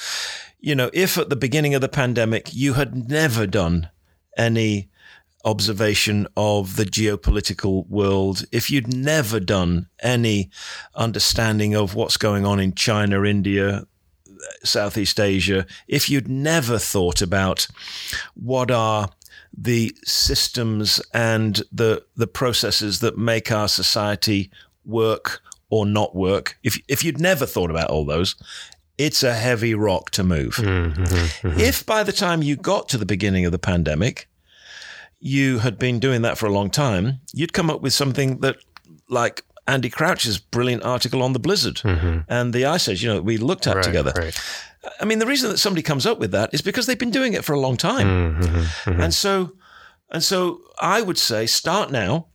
you 0.60 0.74
know, 0.74 0.90
if 0.92 1.18
at 1.18 1.30
the 1.30 1.36
beginning 1.36 1.74
of 1.74 1.80
the 1.80 1.88
pandemic 1.88 2.54
you 2.54 2.74
had 2.74 3.08
never 3.08 3.46
done 3.46 3.88
any 4.36 4.90
observation 5.44 6.26
of 6.36 6.76
the 6.76 6.84
geopolitical 6.84 7.86
world, 7.88 8.44
if 8.50 8.70
you'd 8.70 8.94
never 8.94 9.38
done 9.40 9.88
any 10.02 10.50
understanding 10.94 11.74
of 11.74 11.94
what's 11.94 12.16
going 12.16 12.44
on 12.44 12.60
in 12.60 12.74
China, 12.74 13.24
India, 13.24 13.86
Southeast 14.62 15.20
Asia, 15.20 15.66
if 15.88 16.08
you'd 16.08 16.28
never 16.28 16.78
thought 16.78 17.22
about 17.22 17.66
what 18.34 18.70
are 18.70 19.10
the 19.56 19.94
systems 20.04 21.00
and 21.12 21.62
the 21.70 22.04
the 22.16 22.26
processes 22.26 22.98
that 23.00 23.16
make 23.16 23.52
our 23.52 23.68
society 23.68 24.50
work 24.84 25.40
or 25.70 25.86
not 25.86 26.14
work, 26.14 26.58
if 26.62 26.78
if 26.88 27.04
you'd 27.04 27.20
never 27.20 27.46
thought 27.46 27.70
about 27.70 27.90
all 27.90 28.04
those, 28.04 28.36
it's 28.98 29.22
a 29.22 29.34
heavy 29.34 29.74
rock 29.74 30.10
to 30.10 30.24
move. 30.24 30.56
Mm-hmm, 30.56 31.02
mm-hmm. 31.02 31.60
If 31.60 31.84
by 31.86 32.02
the 32.02 32.12
time 32.12 32.42
you 32.42 32.56
got 32.56 32.88
to 32.90 32.98
the 32.98 33.06
beginning 33.06 33.44
of 33.44 33.52
the 33.52 33.58
pandemic, 33.58 34.28
you 35.26 35.58
had 35.60 35.78
been 35.78 35.98
doing 35.98 36.20
that 36.22 36.36
for 36.36 36.44
a 36.44 36.52
long 36.52 36.68
time, 36.68 37.20
you'd 37.32 37.54
come 37.54 37.70
up 37.70 37.80
with 37.80 37.94
something 37.94 38.40
that, 38.40 38.56
like 39.08 39.42
Andy 39.66 39.88
Crouch's 39.88 40.36
brilliant 40.38 40.82
article 40.84 41.22
on 41.22 41.32
the 41.32 41.38
blizzard 41.38 41.80
and 42.28 42.52
the 42.52 42.66
ice 42.66 42.88
age, 42.88 43.02
you 43.02 43.08
know, 43.10 43.22
we 43.22 43.38
looked 43.38 43.66
at 43.66 43.76
Right, 43.76 43.84
together. 43.84 44.12
right. 44.16 44.38
I 45.00 45.06
mean, 45.06 45.20
the 45.20 45.26
reason 45.26 45.48
that 45.50 45.56
somebody 45.56 45.80
comes 45.82 46.04
up 46.04 46.18
with 46.18 46.30
that 46.32 46.52
is 46.52 46.60
because 46.60 46.84
they've 46.84 46.98
been 46.98 47.10
doing 47.10 47.32
it 47.32 47.42
for 47.42 47.54
a 47.54 47.58
long 47.60 47.78
time. 47.78 48.36
Mm-hmm, 48.36 49.00
And 49.00 49.14
so, 49.14 49.52
and 50.10 50.22
so 50.22 50.60
I 50.78 51.00
would 51.00 51.16
say 51.16 51.46
start 51.46 51.90
now. 51.90 52.26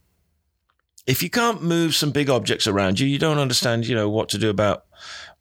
If 1.05 1.21
you 1.21 1.29
can't 1.29 1.61
move 1.61 1.93
some 1.93 2.09
big 2.11 2.27
objects 2.29 2.65
around 2.65 2.99
you, 2.99 3.07
you 3.07 3.19
don't 3.19 3.37
understand, 3.37 3.85
you 3.87 3.93
know, 3.95 4.09
what 4.09 4.29
to 4.29 4.39
do 4.39 4.49
about 4.49 4.85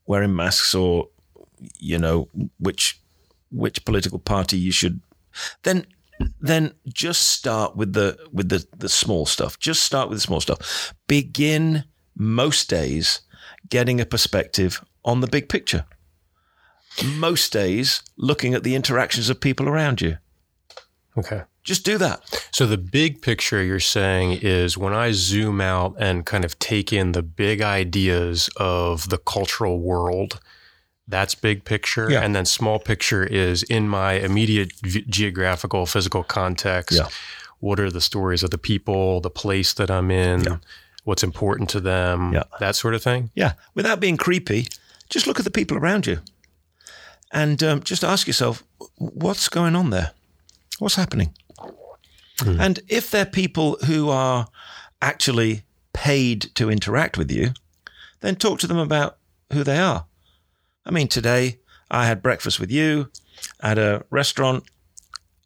wearing 0.06 0.36
masks 0.36 0.74
or, 0.74 1.08
you 1.78 1.98
know, 1.98 2.28
which, 2.58 3.00
which 3.50 3.84
political 3.86 4.18
party 4.18 4.58
you 4.58 4.70
should, 4.72 5.00
then, 5.62 5.86
then 6.40 6.74
just 6.92 7.28
start 7.28 7.76
with 7.76 7.92
the, 7.92 8.18
with 8.32 8.48
the, 8.48 8.66
the 8.76 8.88
small 8.88 9.26
stuff. 9.26 9.58
Just 9.58 9.82
start 9.82 10.08
with 10.08 10.18
the 10.18 10.22
small 10.22 10.40
stuff. 10.40 10.94
Begin 11.06 11.84
most 12.16 12.68
days 12.68 13.20
getting 13.68 14.00
a 14.00 14.06
perspective 14.06 14.82
on 15.04 15.20
the 15.20 15.26
big 15.26 15.48
picture 15.48 15.84
most 17.04 17.52
days 17.52 18.02
looking 18.16 18.54
at 18.54 18.64
the 18.64 18.74
interactions 18.74 19.30
of 19.30 19.40
people 19.40 19.68
around 19.68 20.00
you. 20.00 20.18
Okay. 21.16 21.42
Just 21.64 21.84
do 21.84 21.98
that. 21.98 22.22
So 22.52 22.64
the 22.66 22.78
big 22.78 23.20
picture 23.20 23.62
you're 23.62 23.80
saying 23.80 24.38
is 24.42 24.78
when 24.78 24.94
I 24.94 25.12
zoom 25.12 25.60
out 25.60 25.96
and 25.98 26.24
kind 26.24 26.44
of 26.44 26.58
take 26.58 26.92
in 26.92 27.12
the 27.12 27.22
big 27.22 27.60
ideas 27.60 28.48
of 28.56 29.10
the 29.10 29.18
cultural 29.18 29.80
world, 29.80 30.40
that's 31.08 31.34
big 31.34 31.64
picture. 31.64 32.10
Yeah. 32.10 32.20
And 32.22 32.34
then 32.36 32.44
small 32.44 32.78
picture 32.78 33.24
is 33.24 33.62
in 33.64 33.88
my 33.88 34.12
immediate 34.14 34.72
v- 34.82 35.04
geographical, 35.08 35.86
physical 35.86 36.22
context. 36.22 36.96
Yeah. 36.98 37.08
What 37.60 37.80
are 37.80 37.90
the 37.90 38.00
stories 38.00 38.42
of 38.42 38.50
the 38.50 38.58
people, 38.58 39.20
the 39.20 39.30
place 39.30 39.72
that 39.74 39.90
I'm 39.90 40.10
in, 40.10 40.44
Yeah. 40.44 40.56
what's 41.04 41.22
important 41.24 41.70
to 41.70 41.80
them, 41.80 42.38
that 42.60 42.76
sort 42.76 42.94
of 42.94 43.02
thing? 43.02 43.30
Yeah. 43.34 43.54
Without 43.74 44.00
being 44.00 44.16
creepy, 44.16 44.68
just 45.10 45.26
look 45.26 45.38
at 45.38 45.44
the 45.44 45.50
people 45.50 45.76
around 45.76 46.06
you 46.06 46.18
and 47.32 47.62
um, 47.62 47.82
just 47.82 48.04
ask 48.04 48.26
yourself, 48.26 48.62
what's 48.96 49.48
going 49.48 49.74
on 49.74 49.90
there? 49.90 50.12
What's 50.78 50.94
happening? 50.96 51.34
And 52.46 52.78
if 52.88 53.10
they're 53.10 53.26
people 53.26 53.76
who 53.86 54.10
are 54.10 54.46
actually 55.02 55.62
paid 55.92 56.42
to 56.54 56.70
interact 56.70 57.18
with 57.18 57.32
you, 57.32 57.50
then 58.20 58.36
talk 58.36 58.60
to 58.60 58.68
them 58.68 58.78
about 58.78 59.16
who 59.52 59.64
they 59.64 59.78
are. 59.78 60.04
I 60.88 60.92
mean, 60.92 61.08
today 61.08 61.60
I 61.90 62.06
had 62.06 62.22
breakfast 62.22 62.58
with 62.58 62.70
you 62.70 63.10
at 63.60 63.78
a 63.78 64.04
restaurant. 64.10 64.64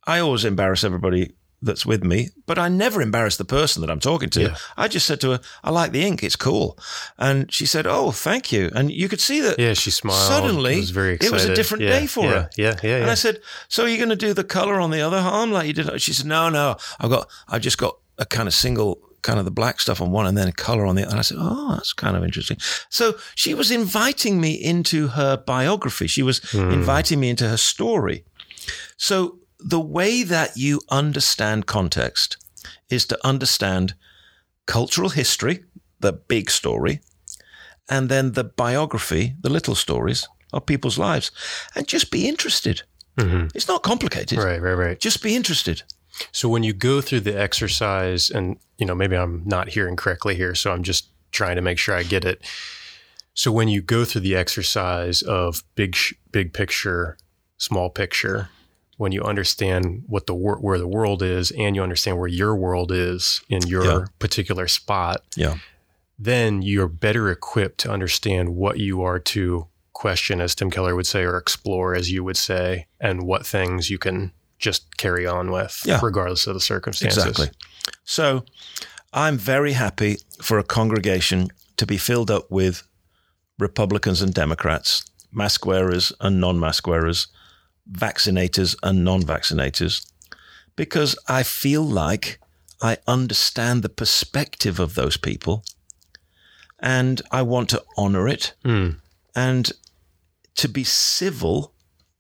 I 0.07 0.21
always 0.21 0.45
embarrass 0.45 0.85
everybody 0.85 1.33
that's 1.65 1.87
with 1.87 2.03
me, 2.03 2.29
but 2.47 2.59
I 2.59 2.69
never 2.69 3.01
embarrass 3.01 3.37
the 3.37 3.45
person 3.45 3.83
that 3.83 3.91
I'm 3.91 4.01
talking 4.01 4.31
to. 4.31 4.43
Yeah. 4.43 4.57
I 4.77 4.89
just 4.89 5.07
said 5.07 5.21
to 5.21 5.31
her, 5.33 5.41
I 5.63 5.71
like 5.71 5.93
the 5.93 6.03
ink, 6.03 6.23
it's 6.25 6.35
cool. 6.35 6.77
And 7.19 7.53
she 7.53 7.67
said, 7.67 7.87
Oh, 7.87 8.11
thank 8.11 8.51
you. 8.51 8.71
And 8.75 8.91
you 8.91 9.09
could 9.09 9.21
see 9.21 9.41
that 9.41 9.59
Yeah, 9.59 9.75
she 9.75 9.91
smiled. 9.93 10.19
Suddenly, 10.19 10.77
was 10.81 10.91
very 10.91 11.15
it 11.21 11.31
was 11.31 11.45
a 11.45 11.55
different 11.55 11.85
Yeah, 11.85 12.01
day 12.01 12.07
for 12.07 12.25
yeah, 12.25 12.31
her. 12.31 12.51
Yeah, 12.57 12.77
yeah, 12.83 12.97
And. 12.97 13.11
I 13.11 13.15
said, 13.15 13.41
"So 13.69 13.85
are 13.85 13.89
you 13.89 13.97
going 13.97 14.09
to 14.09 14.17
do 14.17 14.35
the 14.35 14.45
color 14.45 14.81
on 14.81 14.91
the 14.91 15.01
other 15.03 15.19
arm 15.19 15.53
like 15.53 15.67
you 15.69 15.73
did?" 15.73 16.01
She 16.03 16.13
said, 16.13 16.27
"No, 16.27 16.49
no. 16.49 16.77
I've 16.99 17.11
got. 17.11 17.29
I've 17.49 17.63
just 17.63 17.79
got 17.79 17.97
a 18.19 18.27
kind 18.27 18.49
of 18.49 18.55
single, 18.55 18.99
kind 19.23 19.39
of 19.39 19.45
the 19.45 19.51
black 19.51 19.81
stuff 19.81 20.01
on 20.01 20.11
one, 20.11 20.27
and 20.27 20.37
then 20.37 20.51
color 20.53 20.85
on 20.87 20.97
the." 20.97 21.03
other. 21.03 21.11
And 21.11 21.19
I 21.19 21.23
said, 21.23 21.39
"Oh, 21.41 21.75
that's 21.75 21.93
kind 21.93 22.17
of 22.17 22.25
interesting." 22.25 22.59
So 22.91 23.19
she 23.35 23.55
was 23.55 23.71
inviting 23.71 24.41
me 24.41 24.53
into 24.53 25.09
her 25.09 25.37
biography. 25.37 26.07
She 26.07 26.23
was 26.23 26.41
inviting 26.55 27.21
me 27.21 27.31
into 27.31 27.49
her 27.49 27.57
story. 27.57 28.25
So 28.97 29.39
the 29.59 29.81
way 29.81 30.23
that 30.25 30.57
you 30.57 30.81
understand 30.91 31.67
context 31.67 32.37
is 32.89 33.07
to 33.07 33.19
understand 33.27 33.95
cultural 34.67 35.11
history, 35.11 35.65
the 36.01 36.13
big 36.13 36.51
story, 36.51 37.01
and 37.89 38.09
then 38.09 38.33
the 38.33 38.45
biography, 38.45 39.35
the 39.41 39.51
little 39.51 39.75
stories 39.75 40.29
of 40.53 40.67
people's 40.67 40.99
lives, 40.99 41.31
and 41.75 41.89
just 41.89 42.11
be 42.11 42.29
interested. 42.29 42.83
Mhm. 43.19 43.51
It's 43.55 43.69
not 43.69 43.83
complicated. 43.83 44.39
Right, 44.39 44.61
right, 44.61 44.75
right. 44.75 45.01
Just 45.01 45.23
be 45.23 45.35
interested. 45.35 45.83
So 46.33 46.49
when 46.49 46.63
you 46.63 46.73
go 46.73 47.01
through 47.01 47.21
the 47.21 47.39
exercise, 47.39 48.31
and 48.31 48.57
you 48.79 48.87
know, 48.87 48.95
maybe 48.95 49.17
I'm 49.17 49.43
not 49.47 49.69
hearing 49.71 49.97
correctly 49.97 50.35
here, 50.35 50.55
so 50.55 50.73
I'm 50.73 50.83
just 50.83 51.09
trying 51.31 51.57
to 51.57 51.63
make 51.63 51.79
sure 51.79 51.95
I 51.95 52.03
get 52.03 52.25
it. 52.25 52.43
So 53.35 53.51
when 53.51 53.69
you 53.69 53.81
go 53.81 54.05
through 54.05 54.21
the 54.21 54.37
exercise 54.37 55.23
of 55.23 55.63
big, 55.75 55.97
big 56.31 56.53
picture, 56.53 57.17
small 57.57 57.89
picture, 57.89 58.51
when 58.99 59.11
you 59.13 59.23
understand 59.23 60.05
what 60.07 60.27
the 60.27 60.35
wor- 60.35 60.59
where 60.59 60.79
the 60.79 60.87
world 60.87 61.23
is, 61.23 61.51
and 61.53 61.75
you 61.75 61.83
understand 61.83 62.19
where 62.19 62.29
your 62.29 62.55
world 62.55 62.93
is 62.93 63.41
in 63.49 63.67
your 63.67 63.85
Yeah. 63.85 64.05
particular 64.19 64.69
spot, 64.69 65.23
Yeah. 65.35 65.57
then 66.19 66.61
you're 66.63 66.89
better 66.89 67.31
equipped 67.31 67.79
to 67.79 67.91
understand 67.91 68.51
what 68.51 68.79
you 68.79 69.03
are 69.03 69.19
to 69.19 69.67
question, 69.95 70.41
as 70.41 70.55
Tim 70.55 70.71
Keller 70.71 70.95
would 70.95 71.07
say, 71.07 71.23
or 71.25 71.37
explore, 71.37 71.95
as 71.95 72.11
you 72.11 72.23
would 72.23 72.37
say, 72.37 72.87
and 73.01 73.23
what 73.23 73.47
things 73.47 73.89
you 73.89 73.99
can 73.99 74.33
just 74.63 74.97
carry 74.97 75.27
on 75.27 75.51
with, 75.51 75.83
Yeah. 75.85 76.01
regardless 76.03 76.47
of 76.47 76.55
the 76.55 76.61
circumstances. 76.61 77.27
Exactly. 77.27 77.51
So 78.05 78.45
I'm 79.13 79.37
very 79.37 79.73
happy 79.73 80.17
for 80.41 80.59
a 80.59 80.65
congregation 80.65 81.49
to 81.77 81.85
be 81.87 81.99
filled 81.99 82.31
up 82.31 82.51
with 82.51 82.83
Republicans 83.59 84.23
and 84.23 84.33
Democrats, 84.33 85.05
mask 85.33 85.67
wearers 85.67 86.13
and 86.21 86.41
non 86.41 86.59
mask 86.59 86.87
wearers, 86.87 87.27
vaccinators 87.91 88.77
and 88.83 89.05
non 89.05 89.23
vaccinators, 89.23 90.07
because 90.77 91.17
I 91.29 91.43
feel 91.43 91.83
like 91.85 92.39
I 92.81 92.97
understand 93.07 93.83
the 93.83 93.89
perspective 94.03 94.81
of 94.81 94.95
those 94.95 95.17
people 95.17 95.65
and 96.81 97.23
I 97.31 97.43
want 97.43 97.69
to 97.71 97.83
honor 97.97 98.27
it 98.29 98.55
Mm. 98.65 98.97
and 99.35 99.73
to 100.57 100.69
be 100.69 100.85
civil 100.85 101.73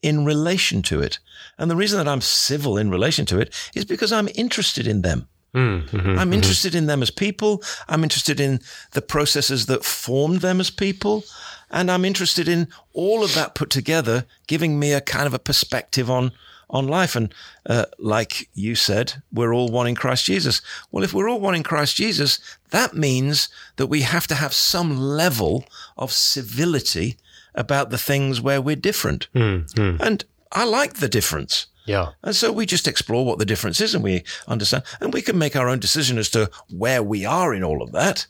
in 0.02 0.24
relation 0.24 0.82
to 0.82 1.00
it. 1.00 1.18
And 1.58 1.70
the 1.70 1.76
reason 1.76 1.98
that 1.98 2.10
I'm 2.10 2.20
civil 2.20 2.76
in 2.76 2.90
relation 2.90 3.24
to 3.26 3.38
it 3.38 3.54
is 3.74 3.84
because 3.84 4.12
I'm 4.12 4.28
interested 4.34 4.86
in 4.86 5.02
them. 5.02 5.28
Mm, 5.54 5.88
mhm, 5.88 6.18
I'm 6.18 6.30
mhm. 6.30 6.34
interested 6.34 6.74
in 6.74 6.86
them 6.86 7.02
as 7.02 7.10
people. 7.10 7.62
I'm 7.88 8.02
interested 8.02 8.40
in 8.40 8.60
the 8.92 9.02
processes 9.02 9.66
that 9.66 9.84
formed 9.84 10.40
them 10.40 10.60
as 10.60 10.70
people. 10.70 11.24
And 11.70 11.90
I'm 11.90 12.04
interested 12.04 12.48
in 12.48 12.68
all 12.92 13.22
of 13.22 13.34
that 13.34 13.54
put 13.54 13.70
together, 13.70 14.26
giving 14.46 14.78
me 14.78 14.92
a 14.92 15.00
kind 15.00 15.26
of 15.26 15.34
a 15.34 15.38
perspective 15.38 16.10
on, 16.10 16.32
on 16.70 16.88
life. 16.88 17.14
And 17.14 17.34
uh, 17.66 17.84
like 17.98 18.48
you 18.54 18.74
said, 18.74 19.22
we're 19.30 19.54
all 19.54 19.68
one 19.68 19.86
in 19.86 19.94
Christ 19.94 20.24
Jesus. 20.24 20.62
Well, 20.90 21.04
if 21.04 21.12
we're 21.12 21.28
all 21.28 21.40
one 21.40 21.54
in 21.54 21.62
Christ 21.62 21.96
Jesus, 21.96 22.40
that 22.70 22.94
means 22.94 23.48
that 23.76 23.86
we 23.86 24.02
have 24.02 24.26
to 24.28 24.34
have 24.34 24.54
some 24.54 24.98
level 24.98 25.64
of 25.96 26.12
civility 26.12 27.18
about 27.54 27.90
the 27.90 27.98
things 27.98 28.40
where 28.40 28.60
we're 28.60 28.76
different. 28.76 29.28
Mm, 29.34 29.70
mm. 29.74 30.00
And 30.00 30.24
I 30.50 30.64
like 30.64 30.94
the 30.94 31.08
difference. 31.08 31.66
Yeah. 31.84 32.10
And 32.22 32.36
so 32.36 32.52
we 32.52 32.66
just 32.66 32.86
explore 32.86 33.24
what 33.24 33.38
the 33.38 33.44
difference 33.44 33.80
is 33.80 33.94
and 33.94 34.04
we 34.04 34.24
understand, 34.46 34.84
and 35.00 35.12
we 35.12 35.22
can 35.22 35.38
make 35.38 35.56
our 35.56 35.68
own 35.68 35.80
decision 35.80 36.18
as 36.18 36.30
to 36.30 36.50
where 36.70 37.02
we 37.02 37.24
are 37.24 37.52
in 37.54 37.64
all 37.64 37.82
of 37.82 37.92
that. 37.92 38.26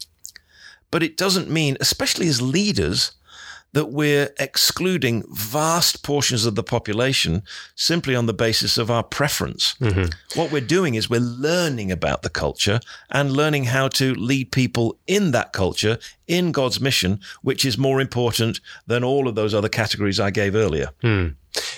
But 0.91 1.03
it 1.03 1.17
doesn't 1.17 1.51
mean, 1.51 1.77
especially 1.81 2.29
as 2.29 2.41
leaders, 2.41 3.13
that 3.75 3.87
we're 3.87 4.29
excluding 4.39 5.25
vast 5.33 6.03
portions 6.03 6.45
of 6.45 6.55
the 6.57 6.63
population 6.63 7.43
simply 7.75 8.15
on 8.15 8.27
the 8.27 8.35
basis 8.35 8.77
of 8.77 8.91
our 8.91 9.03
preference. 9.03 9.75
Mm-hmm. 9.81 10.39
What 10.39 10.53
we're 10.53 10.61
doing 10.61 10.95
is 10.95 11.09
we're 11.09 11.21
learning 11.21 11.91
about 11.91 12.23
the 12.23 12.29
culture 12.29 12.81
and 13.11 13.33
learning 13.33 13.65
how 13.65 13.89
to 13.89 14.15
lead 14.15 14.53
people 14.53 14.99
in 15.07 15.31
that 15.31 15.53
culture, 15.55 15.99
in 16.27 16.53
God's 16.53 16.81
mission, 16.81 17.21
which 17.41 17.65
is 17.65 17.79
more 17.79 18.01
important 18.01 18.61
than 18.87 19.03
all 19.05 19.27
of 19.27 19.35
those 19.37 19.55
other 19.55 19.71
categories 19.71 20.21
I 20.21 20.31
gave 20.31 20.55
earlier. 20.55 20.91
Hmm. 21.01 21.29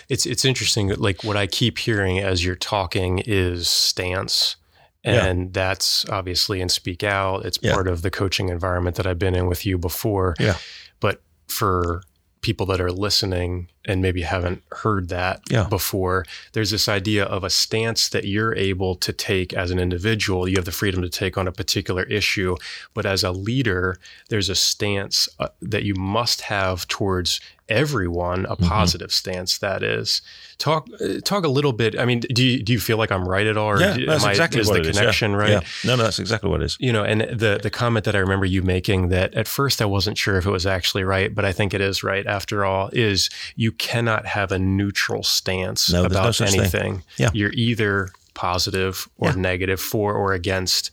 It's 0.09 0.27
it's 0.27 0.45
interesting. 0.45 0.89
that, 0.89 1.01
Like 1.01 1.23
what 1.25 1.37
I 1.37 1.47
keep 1.47 1.79
hearing 1.79 2.19
as 2.19 2.45
you're 2.45 2.55
talking 2.57 3.21
is 3.25 3.69
stance. 3.69 4.57
Yeah. 5.05 5.27
And 5.27 5.53
that's 5.53 6.09
obviously 6.09 6.61
in 6.61 6.69
Speak 6.69 7.03
Out. 7.05 7.45
It's 7.45 7.59
Yeah. 7.63 7.75
part 7.75 7.89
of 7.89 8.03
the 8.03 8.11
coaching 8.11 8.49
environment 8.49 8.97
that 8.97 9.07
I've 9.07 9.19
been 9.19 9.35
in 9.35 9.47
with 9.47 9.67
you 9.67 9.77
before. 9.79 10.35
Yeah. 10.41 10.57
But 11.01 11.21
for 11.49 12.03
people 12.41 12.67
that 12.67 12.81
are 12.81 12.93
listening 12.93 13.69
and 13.87 14.00
maybe 14.03 14.23
haven't 14.23 14.62
heard 14.73 15.09
that 15.11 15.41
Yeah. 15.50 15.64
before, 15.69 16.25
there's 16.53 16.71
this 16.71 16.88
idea 16.88 17.25
of 17.25 17.45
a 17.45 17.50
stance 17.50 18.09
that 18.09 18.25
you're 18.25 18.55
able 18.57 18.95
to 18.97 19.12
take 19.12 19.53
as 19.53 19.71
an 19.71 19.79
individual. 19.79 20.49
You 20.49 20.57
have 20.57 20.64
the 20.64 20.73
freedom 20.73 21.03
to 21.03 21.09
take 21.09 21.37
on 21.37 21.47
a 21.47 21.53
particular 21.53 22.03
issue. 22.05 22.57
But 22.95 23.05
as 23.07 23.23
a 23.25 23.31
leader, 23.33 23.99
there's 24.31 24.49
a 24.49 24.55
stance 24.55 25.29
uh, 25.38 25.49
that 25.62 25.83
you 25.85 25.95
must 25.95 26.43
have 26.43 26.88
towards 26.88 27.41
everyone, 27.67 28.45
a 28.47 28.57
positive 28.57 29.11
stance 29.11 29.57
that 29.59 29.83
is. 29.83 30.21
Talk 30.59 30.87
uh, 31.00 31.21
talk 31.25 31.45
a 31.45 31.49
little 31.49 31.73
bit. 31.73 31.99
I 31.99 32.05
mean, 32.05 32.21
do 32.21 32.45
you, 32.45 32.62
do 32.62 32.73
you 32.75 32.79
feel 32.79 32.99
like 32.99 33.11
I'm 33.11 33.26
right 33.26 33.47
at 33.47 33.57
all? 33.57 33.71
Or 33.71 33.81
Yeah, 33.81 33.95
do- 33.97 34.07
that's 34.07 34.23
am 34.23 34.29
I- 34.29 34.33
exactly 34.33 34.61
is 34.61 34.69
what 34.69 34.75
the 34.75 34.81
it 34.81 34.87
is. 34.87 34.97
Yeah. 34.97 35.00
connection 35.03 35.35
right? 35.35 35.50
Yeah. 35.50 35.61
No, 35.85 35.97
no, 35.97 36.03
that's 36.05 36.19
exactly 36.19 36.50
what 36.50 36.61
it 36.62 36.67
is. 36.67 36.76
you 36.79 36.93
know, 36.93 37.03
and 37.05 37.23
the 37.23 37.59
the 37.62 37.71
comment 37.71 38.05
that 38.05 38.14
I 38.14 38.19
remember 38.19 38.47
you 38.47 38.62
making 38.62 39.09
that 39.09 39.35
at 39.35 39.49
first 39.49 39.81
I 39.83 39.87
wasn't 39.87 40.17
sure 40.19 40.37
if 40.37 40.47
it 40.47 40.50
was 40.50 40.67
actually 40.67 41.05
right, 41.05 41.35
but 41.35 41.45
I 41.45 41.53
think 41.53 41.75
it 41.75 41.81
is 41.81 42.03
right 42.05 42.26
after 42.26 42.64
all, 42.64 42.91
is 42.93 43.31
you 43.57 43.73
cannot 43.78 44.26
have 44.26 44.52
a 44.52 44.59
neutral 44.59 45.23
stance 45.23 45.90
No, 45.93 46.02
there's 46.02 46.12
no 46.12 46.21
about 46.21 46.40
anything. 46.40 47.02
Yeah. 47.16 47.31
You're 47.33 47.52
either 47.52 48.09
positive 48.35 49.09
or 49.16 49.31
Yeah. 49.31 49.35
negative 49.37 49.81
for 49.81 50.14
or 50.14 50.33
against 50.33 50.90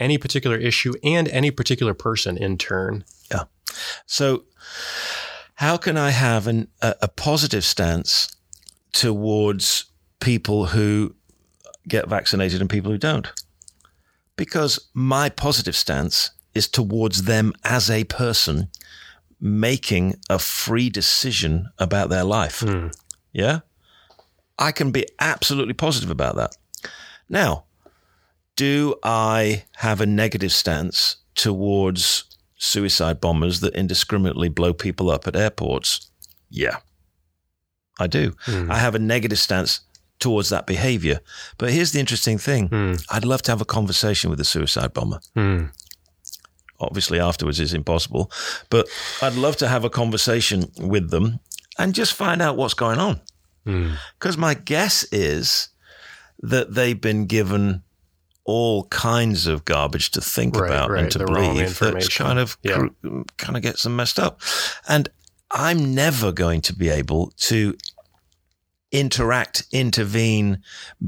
any 0.00 0.18
particular 0.18 0.56
issue 0.56 0.92
and 1.04 1.28
any 1.28 1.50
particular 1.50 1.94
person 1.94 2.36
in 2.36 2.58
turn. 2.58 3.04
Yeah. 3.30 3.44
So, 4.06 4.44
how 5.56 5.76
can 5.76 5.96
I 5.96 6.10
have 6.10 6.46
an, 6.48 6.68
a, 6.82 6.94
a 7.02 7.08
positive 7.08 7.64
stance 7.64 8.28
towards 8.92 9.84
people 10.20 10.66
who 10.66 11.14
get 11.86 12.08
vaccinated 12.08 12.60
and 12.60 12.68
people 12.70 12.90
who 12.90 12.98
don't? 12.98 13.30
Because 14.36 14.80
my 14.94 15.28
positive 15.28 15.76
stance 15.76 16.30
is 16.54 16.66
towards 16.68 17.22
them 17.24 17.52
as 17.62 17.88
a 17.90 18.04
person 18.04 18.68
making 19.44 20.14
a 20.30 20.38
free 20.38 20.88
decision 20.88 21.68
about 21.78 22.08
their 22.08 22.24
life. 22.24 22.60
Hmm. 22.60 22.88
Yeah. 23.30 23.60
I 24.58 24.72
can 24.72 24.90
be 24.90 25.04
absolutely 25.20 25.74
positive 25.74 26.10
about 26.10 26.36
that. 26.36 26.56
Now, 27.28 27.64
do 28.56 28.94
I 29.02 29.64
have 29.76 30.00
a 30.00 30.06
negative 30.06 30.50
stance 30.52 31.16
towards 31.34 32.24
suicide 32.56 33.20
bombers 33.20 33.60
that 33.60 33.74
indiscriminately 33.74 34.48
blow 34.48 34.72
people 34.72 35.10
up 35.10 35.26
at 35.26 35.36
airports? 35.36 36.10
Yeah, 36.48 36.78
I 38.00 38.06
do. 38.06 38.34
Hmm. 38.46 38.70
I 38.70 38.78
have 38.78 38.94
a 38.94 38.98
negative 38.98 39.38
stance 39.38 39.80
towards 40.20 40.48
that 40.48 40.66
behavior. 40.66 41.20
But 41.58 41.70
here's 41.70 41.92
the 41.92 42.00
interesting 42.00 42.38
thing 42.38 42.68
Hmm. 42.68 42.94
I'd 43.10 43.26
love 43.26 43.42
to 43.42 43.50
have 43.52 43.60
a 43.60 43.66
conversation 43.66 44.30
with 44.30 44.40
a 44.40 44.44
suicide 44.44 44.94
bomber. 44.94 45.20
Hmm. 45.34 45.64
Obviously, 46.80 47.20
afterwards 47.20 47.60
is 47.60 47.72
impossible, 47.72 48.30
but 48.68 48.88
I'd 49.22 49.34
love 49.34 49.56
to 49.58 49.68
have 49.68 49.84
a 49.84 49.90
conversation 49.90 50.70
with 50.78 51.10
them 51.10 51.38
and 51.78 51.94
just 51.94 52.14
find 52.14 52.42
out 52.42 52.56
what's 52.56 52.74
going 52.74 52.98
on. 52.98 53.20
Hmm. 53.64 53.92
Because 54.18 54.36
my 54.36 54.54
guess 54.54 55.04
is 55.12 55.68
that 56.40 56.74
they've 56.74 57.00
been 57.00 57.26
given 57.26 57.82
all 58.44 58.84
kinds 58.88 59.46
of 59.46 59.64
garbage 59.64 60.10
to 60.10 60.20
think 60.20 60.54
Right, 60.56 60.66
about 60.70 60.90
right, 60.90 61.02
and 61.04 61.12
to 61.12 61.18
the 61.18 61.24
believe 61.24 61.78
that 61.78 62.08
kind 62.14 62.38
of 62.38 62.58
Yeah. 62.62 62.88
kind 63.38 63.56
of 63.56 63.62
gets 63.62 63.84
them 63.84 63.96
messed 63.96 64.18
up. 64.18 64.40
And 64.86 65.08
I'm 65.50 65.94
never 65.94 66.30
going 66.32 66.60
to 66.62 66.74
be 66.74 66.90
able 66.90 67.32
to 67.38 67.74
interact, 68.92 69.64
intervene, 69.72 70.58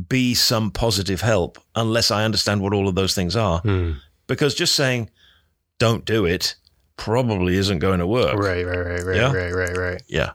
be 0.08 0.35
some 0.35 0.70
positive 0.70 1.20
help 1.20 1.58
unless 1.75 2.11
I 2.11 2.25
understand 2.25 2.61
what 2.61 2.73
all 2.73 2.88
of 2.88 2.94
those 2.94 3.14
things 3.14 3.37
are. 3.37 3.58
Hmm. 3.61 3.92
Because 4.26 4.54
just 4.54 4.75
saying 4.75 5.11
don't 5.78 6.04
do 6.04 6.25
it 6.25 6.56
probably 6.97 7.56
isn't 7.56 7.78
going 7.78 7.99
to 7.99 8.06
work. 8.06 8.35
Right, 8.35 8.64
right, 8.66 8.78
right, 8.78 9.04
right, 9.04 9.16
Yeah. 9.16 9.33
right, 9.33 9.52
right, 9.52 9.76
right. 9.76 10.02
Yeah. 10.09 10.33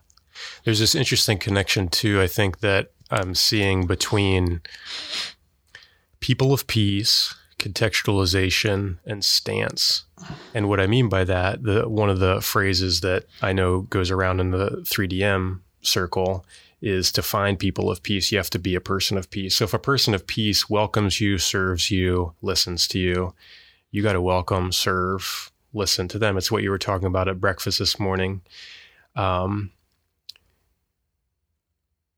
There's 0.64 0.80
this 0.80 0.96
interesting 0.96 1.38
connection 1.38 1.88
too, 1.88 2.22
I 2.22 2.28
think 2.28 2.60
that 2.60 2.92
I'm 3.10 3.36
seeing 3.36 3.88
between 3.88 4.62
people 6.20 6.54
of 6.54 6.68
peace, 6.68 7.34
contextualization, 7.60 8.98
and 9.06 9.24
stance. 9.26 10.04
And 10.54 10.70
what 10.70 10.80
I 10.80 10.88
mean 10.88 11.10
by 11.10 11.24
that, 11.26 11.64
the 11.64 11.90
one 11.90 12.10
of 12.10 12.20
the 12.20 12.42
phrases 12.42 13.02
that 13.02 13.26
I 13.42 13.54
know 13.54 13.82
goes 13.82 14.12
around 14.12 14.40
in 14.40 14.52
the 14.52 14.84
3DM 14.86 15.62
circle 15.82 16.46
is 16.82 17.12
to 17.12 17.22
find 17.22 17.60
people 17.60 17.92
of 17.92 18.02
peace, 18.02 18.32
you 18.32 18.38
have 18.38 18.50
to 18.52 18.60
be 18.60 18.74
a 18.76 18.82
person 18.82 19.18
of 19.18 19.30
peace. 19.30 19.56
So 19.56 19.66
if 19.66 19.74
a 19.74 19.80
person 19.80 20.14
of 20.14 20.26
peace 20.26 20.70
welcomes 20.70 21.22
you, 21.22 21.38
serves 21.38 21.92
you, 21.92 22.34
listens 22.42 22.88
to 22.90 23.00
you, 23.00 23.34
you 23.92 24.02
got 24.04 24.14
to 24.14 24.22
welcome, 24.22 24.72
serve, 24.72 25.52
listen 25.74 26.08
to 26.10 26.20
them. 26.20 26.38
It's 26.38 26.52
what 26.52 26.64
you 26.64 26.70
were 26.70 26.78
talking 26.78 27.08
about 27.08 27.28
at 27.28 27.40
breakfast 27.42 27.80
this 27.80 28.00
morning. 28.00 28.42
Um, 29.16 29.72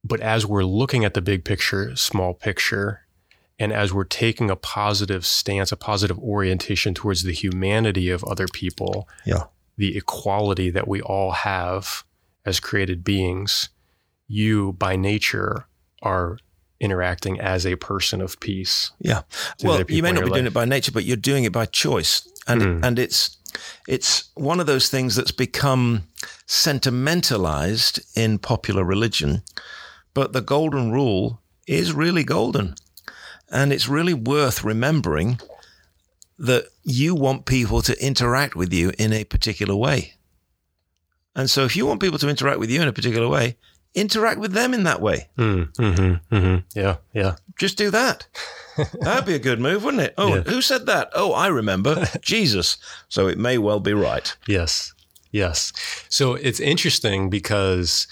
but 0.04 0.20
as 0.20 0.46
we're 0.46 0.64
looking 0.66 1.06
at 1.06 1.14
the 1.14 1.22
big 1.22 1.46
picture, 1.46 1.96
small 1.96 2.34
picture, 2.34 3.02
and 3.58 3.72
as 3.72 3.94
we're 3.94 4.04
taking 4.04 4.50
a 4.50 4.56
positive 4.56 5.26
stance, 5.26 5.72
a 5.72 5.78
positive 5.78 6.20
orientation 6.20 6.94
towards 6.94 7.24
the 7.24 7.32
humanity 7.32 8.10
of 8.10 8.24
other 8.26 8.48
people, 8.48 9.08
Yeah. 9.26 9.44
the 9.78 9.96
equality 9.98 10.70
that 10.70 10.88
we 10.88 11.02
all 11.02 11.32
have 11.32 12.04
as 12.46 12.60
created 12.60 13.04
beings, 13.04 13.70
you 14.28 14.74
by 14.74 14.96
nature 14.96 15.66
are 16.02 16.38
interacting 16.84 17.40
as 17.40 17.66
a 17.66 17.76
person 17.76 18.22
of 18.22 18.40
peace. 18.40 18.92
Yeah. 19.00 19.22
well, 19.64 19.82
you 19.90 20.04
may 20.04 20.12
not 20.12 20.24
be 20.26 20.30
doing 20.30 20.44
life. 20.46 20.52
it 20.52 20.54
by 20.62 20.66
nature, 20.66 20.92
but 20.92 21.06
you're 21.06 21.18
doing 21.32 21.44
it 21.46 21.52
by 21.54 21.66
choice, 21.66 22.28
and 22.48 22.62
Mm. 22.62 22.86
and 22.86 23.00
it's 23.00 23.38
it's 23.88 24.30
one 24.36 24.60
of 24.60 24.66
those 24.68 24.90
things 24.90 25.16
that's 25.16 25.32
become 25.46 26.04
sentimentalized 26.48 28.00
in 28.16 28.40
popular 28.40 28.84
religion. 28.84 29.42
But 30.14 30.34
the 30.34 30.42
golden 30.42 30.92
rule 30.92 31.40
is 31.68 31.94
really 31.94 32.24
golden, 32.24 32.76
and 33.50 33.72
it's 33.74 33.88
really 33.88 34.14
worth 34.14 34.64
remembering 34.64 35.40
that 36.40 36.66
you 36.84 37.16
want 37.16 37.46
people 37.46 37.82
to 37.84 37.94
interact 38.06 38.56
with 38.56 38.74
you 38.74 38.92
in 38.98 39.14
a 39.14 39.24
particular 39.24 39.76
way. 39.76 40.14
And 41.36 41.50
so, 41.50 41.64
if 41.66 41.76
you 41.76 41.86
want 41.88 42.02
people 42.02 42.20
to 42.20 42.30
interact 42.30 42.60
with 42.60 42.70
you 42.70 42.82
in 42.82 42.88
a 42.88 42.94
particular 42.94 43.28
way, 43.28 43.56
interact 43.96 44.40
with 44.40 44.54
them 44.54 44.74
in 44.74 44.84
that 44.84 45.02
way. 45.02 45.30
Mm, 45.38 45.72
mm-hmm, 45.74 46.36
mm-hmm. 46.36 46.80
Yeah, 46.80 46.98
yeah. 47.14 47.36
Just 47.58 47.78
do 47.78 47.90
that. 47.92 48.28
That'd 49.02 49.26
be 49.26 49.36
a 49.36 49.40
good 49.40 49.60
move, 49.60 49.84
wouldn't 49.84 50.02
it? 50.04 50.14
Oh, 50.18 50.36
Yeah. 50.36 50.42
who 50.42 50.62
said 50.62 50.86
that? 50.88 51.10
Oh, 51.14 51.34
I 51.34 51.48
remember. 51.48 52.06
Jesus. 52.22 52.78
So 53.10 53.28
it 53.28 53.38
may 53.38 53.58
well 53.58 53.80
be 53.80 53.94
right. 53.94 54.36
Yes. 54.48 54.94
Yes. 55.32 55.72
So 56.10 56.34
it's 56.36 56.60
interesting 56.60 57.30
because 57.30 58.08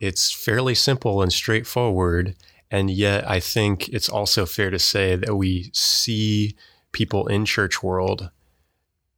it's 0.00 0.32
fairly 0.32 0.74
simple 0.74 1.22
and 1.22 1.32
straightforward. 1.32 2.34
And 2.70 2.90
yet 2.90 3.28
I 3.28 3.40
think 3.40 3.88
it's 3.88 4.08
also 4.08 4.46
fair 4.46 4.70
to 4.70 4.78
say 4.78 5.16
that 5.16 5.34
we 5.36 5.70
see 5.72 6.56
people 6.92 7.26
in 7.28 7.44
church 7.44 7.82
world 7.82 8.30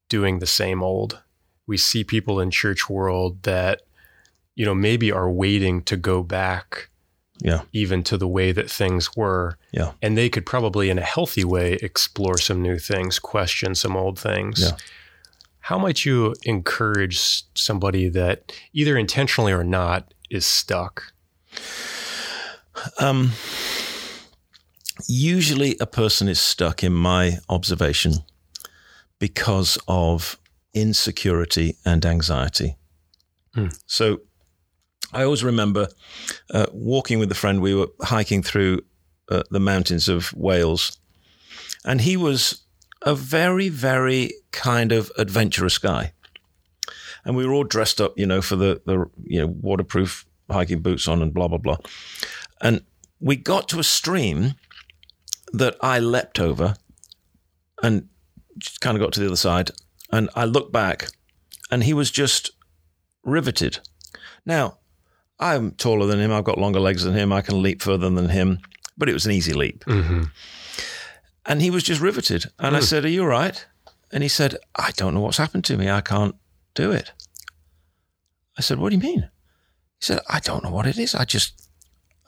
doing 0.09 0.38
the 0.38 0.46
same 0.46 0.83
old. 0.83 1.22
We 1.66 1.77
see 1.79 2.05
people 2.05 2.40
in 2.40 2.51
church 2.51 2.90
world 2.90 3.42
that, 3.44 3.83
you 4.55 4.65
know, 4.65 4.75
maybe 4.75 5.11
are 5.12 5.31
waiting 5.31 5.83
to 5.83 5.97
go 5.97 6.23
back 6.23 6.88
Yeah. 7.41 7.62
even 7.73 8.03
to 8.05 8.17
the 8.19 8.29
way 8.29 8.53
that 8.53 8.71
things 8.71 9.17
were. 9.17 9.57
Yeah. 9.73 9.93
And 10.03 10.17
they 10.17 10.29
could 10.29 10.47
probably, 10.47 10.91
in 10.91 10.99
a 10.99 11.03
healthy 11.03 11.45
way, 11.45 11.75
explore 11.83 12.38
some 12.38 12.62
new 12.62 12.79
things, 12.79 13.19
question 13.19 13.75
some 13.75 13.97
old 13.97 14.19
things. 14.19 14.61
Yeah. 14.61 14.77
How 15.61 15.79
might 15.79 16.05
you 16.05 16.35
encourage 16.45 17.45
somebody 17.55 18.09
that 18.11 18.53
either 18.73 18.97
intentionally 18.99 19.53
or 19.53 19.65
not 19.65 20.12
is 20.31 20.45
stuck? 20.45 21.12
Um, 22.99 23.33
usually 25.09 25.77
a 25.81 25.87
person 25.87 26.29
is 26.29 26.41
stuck, 26.41 26.83
in 26.83 26.93
my 26.93 27.38
observation, 27.49 28.15
because 29.19 29.79
of 29.88 30.38
insecurity 30.75 31.77
and 31.85 32.05
anxiety. 32.05 32.77
Hmm. 33.55 33.69
So 33.87 34.21
I 35.12 35.25
always 35.25 35.44
remember 35.44 35.88
uh, 36.51 36.66
walking 36.72 37.18
with 37.18 37.31
a 37.31 37.35
friend. 37.35 37.61
We 37.61 37.75
were 37.75 37.88
hiking 38.01 38.42
through 38.42 38.81
uh, 39.29 39.42
the 39.51 39.61
mountains 39.61 40.09
of 40.09 40.33
Wales, 40.35 40.98
and 41.85 42.01
he 42.01 42.16
was 42.16 42.62
a 43.03 43.14
very, 43.14 43.68
very 43.68 44.33
kind 44.53 44.92
of 44.92 45.11
adventurous 45.18 45.79
guy. 45.79 46.12
And 47.25 47.37
we 47.37 47.46
were 47.46 47.53
all 47.53 47.64
dressed 47.64 48.01
up, 48.01 48.18
you 48.18 48.27
know, 48.27 48.42
for 48.42 48.57
the, 48.57 48.81
the 48.87 49.09
you 49.25 49.40
know 49.40 49.46
waterproof 49.46 50.27
hiking 50.51 50.81
boots 50.81 51.07
on 51.07 51.22
and 51.22 51.33
blah 51.33 51.48
blah 51.48 51.59
blah. 51.59 51.79
And 52.61 52.83
we 53.20 53.37
got 53.37 53.68
to 53.68 53.79
a 53.79 53.85
stream 53.85 54.55
that 55.53 55.77
I 55.81 55.98
leapt 55.98 56.40
over 56.40 56.77
and 57.83 58.09
kind 58.81 58.96
of 58.96 59.03
got 59.03 59.12
to 59.14 59.20
the 59.20 59.27
other 59.27 59.37
side. 59.37 59.70
And 60.11 60.29
I 60.35 60.44
looked 60.44 60.72
back 60.72 61.09
and 61.70 61.85
he 61.85 61.94
was 61.94 62.11
just 62.11 62.51
riveted. 63.25 63.79
Now, 64.44 64.79
I'm 65.42 65.72
taller 65.72 66.07
than 66.07 66.20
him. 66.20 66.33
I've 66.33 66.44
got 66.44 66.59
longer 66.59 66.81
legs 66.81 67.05
than 67.05 67.14
him. 67.14 67.33
I 67.33 67.40
can 67.42 67.62
leap 67.62 67.83
further 67.83 68.09
than 68.09 68.28
him, 68.28 68.61
but 68.96 69.09
it 69.09 69.12
was 69.12 69.26
an 69.26 69.33
easy 69.33 69.52
leap. 69.52 69.85
Mm-hmm. 69.85 70.24
And 71.46 71.61
he 71.61 71.70
was 71.70 71.83
just 71.83 72.00
riveted. 72.00 72.46
And 72.59 72.76
I 72.76 72.81
said, 72.81 73.05
Are 73.05 73.09
you 73.09 73.22
all 73.22 73.28
right? 73.28 73.66
And 74.12 74.22
he 74.22 74.28
said, 74.28 74.57
I 74.76 74.92
don't 74.92 75.14
know 75.14 75.20
what's 75.20 75.38
happened 75.38 75.64
to 75.64 75.76
me. 75.76 75.90
I 75.90 76.00
can't 76.00 76.37
do 76.74 76.92
it. 76.92 77.12
I 78.57 78.62
said, 78.62 78.78
What 78.78 78.90
do 78.90 78.96
you 78.96 79.02
mean? 79.02 79.22
He 79.22 80.07
said, 80.07 80.20
I 80.28 80.38
don't 80.38 80.62
know 80.62 80.70
what 80.70 80.87
it 80.87 80.98
is. 80.98 81.14
I 81.14 81.24
just, 81.24 81.68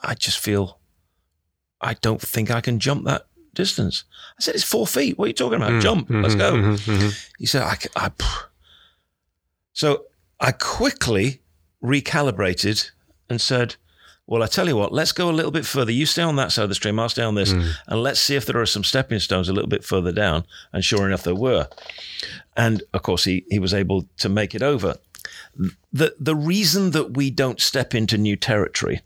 I 0.03 0.15
just 0.15 0.39
feel, 0.39 0.79
I 1.81 1.95
don't 1.95 2.21
think 2.21 2.51
I 2.51 2.61
can 2.61 2.81
jump 2.81 3.05
that 3.05 3.27
distance. 3.55 4.03
I 4.37 4.43
said, 4.43 4.57
It's 4.57 4.65
four 4.65 4.89
feet. 4.89 5.17
What 5.17 5.27
are 5.27 5.29
you 5.29 5.35
talking 5.35 5.63
about? 5.63 5.81
Jump. 5.81 6.09
Let's 6.11 6.35
go. 6.35 6.55
Mm-hmm. 6.55 7.09
He 7.39 7.47
said, 7.47 7.63
I, 7.63 7.77
I 7.95 8.11
so 9.75 10.07
I 10.41 10.53
quickly 10.53 11.43
recalibrated 11.83 12.91
and 13.35 13.41
said, 13.41 13.77
well, 14.27 14.43
I 14.43 14.47
tell 14.47 14.69
you 14.69 14.77
what, 14.77 14.93
let's 14.93 15.13
go 15.13 15.29
a 15.29 15.33
little 15.33 15.51
bit 15.51 15.67
further. 15.67 15.93
You 15.93 16.07
stay 16.07 16.23
on 16.23 16.37
that 16.37 16.51
side 16.53 16.63
of 16.63 16.69
the 16.71 16.75
stream, 16.75 16.99
I'll 16.99 17.09
stay 17.11 17.23
on 17.23 17.35
this, 17.35 17.53
and 17.87 18.03
let's 18.03 18.21
see 18.21 18.37
if 18.37 18.47
there 18.47 18.61
are 18.61 18.67
some 18.67 18.85
stepping 18.85 19.19
stones 19.19 19.49
a 19.49 19.53
little 19.53 19.69
bit 19.69 19.85
further 19.85 20.13
down. 20.13 20.45
And 20.73 20.83
sure 20.83 21.07
enough, 21.07 21.25
there 21.25 21.35
were. 21.35 21.69
And 22.57 22.83
of 22.95 23.03
course, 23.03 23.25
he, 23.25 23.45
he 23.51 23.59
was 23.59 23.75
able 23.75 24.07
to 24.19 24.29
make 24.29 24.55
it 24.55 24.63
over. 24.63 24.97
The, 25.93 26.15
the 26.19 26.35
reason 26.35 26.93
that 26.93 27.17
we 27.17 27.31
don't 27.31 27.61
step 27.61 27.95
into 27.95 28.17
new 28.17 28.37
territory 28.37 29.03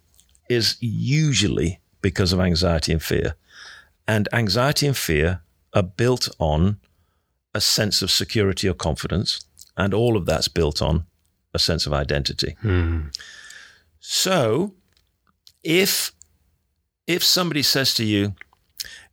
is 0.48 0.76
usually 0.80 1.80
because 2.00 2.32
of 2.32 2.40
anxiety 2.40 2.92
and 2.92 3.02
fear. 3.02 3.34
And 4.06 4.28
anxiety 4.32 4.86
and 4.86 4.96
fear 4.96 5.40
are 5.74 5.82
built 5.82 6.28
on 6.38 6.78
a 7.54 7.60
sense 7.60 8.02
of 8.02 8.10
security 8.10 8.68
or 8.68 8.74
confidence, 8.74 9.44
and 9.76 9.92
all 9.92 10.16
of 10.16 10.26
that's 10.26 10.48
built 10.48 10.80
on 10.80 11.06
a 11.52 11.58
sense 11.58 11.86
of 11.86 11.92
identity. 11.92 12.56
Mm-hmm. 12.62 13.08
So, 14.00 14.74
if 15.62 16.12
if 17.06 17.24
somebody 17.24 17.62
says 17.62 17.94
to 17.94 18.04
you, 18.04 18.34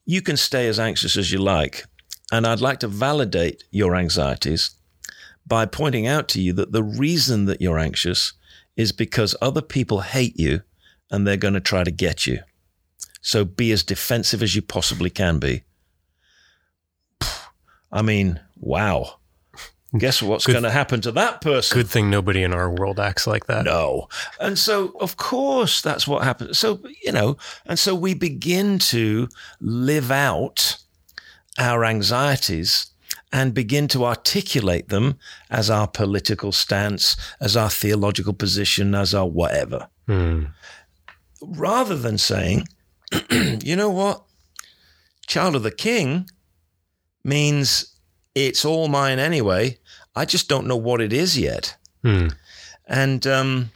"You 0.05 0.21
can 0.21 0.37
stay 0.37 0.67
as 0.67 0.79
anxious 0.79 1.17
as 1.17 1.31
you 1.31 1.39
like," 1.39 1.85
and 2.31 2.45
I'd 2.45 2.61
like 2.61 2.79
to 2.81 2.87
validate 2.87 3.63
your 3.71 3.95
anxieties 3.95 4.71
by 5.47 5.65
pointing 5.65 6.07
out 6.07 6.27
to 6.29 6.41
you 6.41 6.53
that 6.53 6.71
the 6.71 6.83
reason 6.83 7.45
that 7.45 7.61
you're 7.61 7.79
anxious 7.79 8.33
is 8.75 8.91
because 8.91 9.35
other 9.41 9.61
people 9.61 10.01
hate 10.01 10.37
you 10.39 10.61
and 11.11 11.25
they're 11.25 11.37
going 11.37 11.53
to 11.53 11.59
try 11.59 11.83
to 11.83 11.91
get 11.91 12.25
you. 12.25 12.39
So 13.21 13.45
be 13.45 13.71
as 13.71 13.83
defensive 13.83 14.43
as 14.43 14.55
you 14.55 14.61
possibly 14.61 15.09
can 15.09 15.39
be. 15.39 15.63
I 17.91 18.01
mean, 18.01 18.39
wow. 18.57 19.19
Guess 19.99 20.21
what's 20.21 20.45
going 20.45 20.63
to 20.63 20.71
happen 20.71 21.01
to 21.01 21.11
that 21.13 21.41
person? 21.41 21.77
Good 21.77 21.87
thing 21.87 22.09
nobody 22.09 22.43
in 22.43 22.53
our 22.53 22.69
world 22.69 22.99
acts 22.99 23.27
like 23.27 23.45
that. 23.47 23.65
No. 23.65 24.07
And 24.39 24.57
so, 24.57 24.95
of 24.99 25.17
course, 25.17 25.81
that's 25.81 26.07
what 26.07 26.23
happens. 26.23 26.57
So, 26.57 26.79
you 27.03 27.11
know, 27.11 27.37
and 27.65 27.77
so 27.77 27.95
we 27.95 28.13
begin 28.13 28.79
to 28.79 29.27
live 29.59 30.11
out 30.11 30.77
our 31.57 31.85
anxieties 31.85 32.87
and 33.31 33.53
begin 33.53 33.87
to 33.89 34.05
articulate 34.05 34.89
them 34.89 35.17
as 35.49 35.69
our 35.69 35.87
political 35.87 36.51
stance, 36.51 37.17
as 37.41 37.57
our 37.57 37.69
theological 37.69 38.33
position, 38.33 38.95
as 38.95 39.13
our 39.13 39.27
whatever. 39.27 39.89
Hmm. 40.07 40.45
Rather 41.41 41.97
than 41.97 42.17
saying, 42.17 42.67
you 43.29 43.75
know 43.75 43.89
what? 43.89 44.23
Child 45.27 45.55
of 45.55 45.63
the 45.63 45.71
king 45.71 46.29
means 47.23 47.94
it's 48.35 48.65
all 48.65 48.87
mine 48.87 49.17
anyway. 49.17 49.77
I 50.15 50.25
just 50.25 50.47
don't 50.47 50.67
know 50.67 50.77
what 50.77 51.01
it 51.01 51.11
is 51.11 51.37
yet. 51.37 51.75
Hmm. 52.03 52.27
And 52.87 53.25
um, 53.25 53.71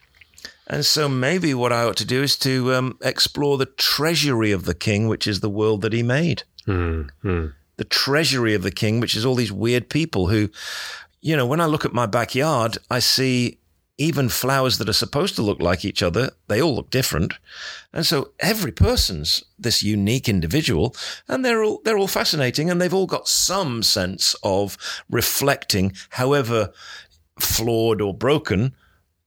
and 0.67 0.85
so 0.85 1.09
maybe 1.09 1.53
what 1.53 1.73
I 1.73 1.83
ought 1.83 1.97
to 1.97 2.05
do 2.05 2.21
is 2.21 2.37
to 2.39 2.75
um, 2.75 2.97
explore 3.01 3.57
the 3.57 3.65
treasury 3.65 4.51
of 4.51 4.65
the 4.65 4.75
king, 4.75 5.07
which 5.07 5.25
is 5.25 5.39
the 5.39 5.49
world 5.49 5.81
that 5.81 5.93
he 5.93 6.03
made. 6.03 6.43
Hmm. 6.65 7.03
Hmm. 7.21 7.47
The 7.77 7.85
treasury 7.85 8.53
of 8.53 8.61
the 8.61 8.71
king, 8.71 8.99
which 8.99 9.15
is 9.15 9.25
all 9.25 9.35
these 9.35 9.51
weird 9.51 9.89
people 9.89 10.27
who, 10.27 10.49
you 11.21 11.35
know, 11.35 11.45
when 11.45 11.61
I 11.61 11.65
look 11.65 11.85
at 11.85 11.93
my 11.93 12.05
backyard, 12.05 12.77
I 12.91 12.99
see 12.99 13.57
even 13.99 14.29
flowers 14.29 14.77
that 14.77 14.89
are 14.89 14.93
supposed 14.93 15.35
to 15.35 15.41
look 15.43 15.59
like 15.61 15.83
each 15.85 16.01
other, 16.01 16.31
they 16.47 16.61
all 16.61 16.73
look 16.75 16.89
different. 16.89 17.33
And 17.93 18.05
so 18.05 18.31
every 18.39 18.71
person's 18.71 19.43
this 19.59 19.83
unique 19.83 20.27
individual 20.29 20.95
and 21.27 21.43
they're 21.43 21.63
all, 21.63 21.81
they're 21.83 21.97
all 21.97 22.07
fascinating 22.07 22.69
and 22.69 22.79
they've 22.81 22.93
all 22.93 23.05
got 23.07 23.27
some 23.27 23.83
sense 23.83 24.35
of 24.41 24.77
reflecting, 25.09 25.91
however 26.11 26.71
flawed 27.39 28.01
or 28.01 28.13
broken, 28.13 28.73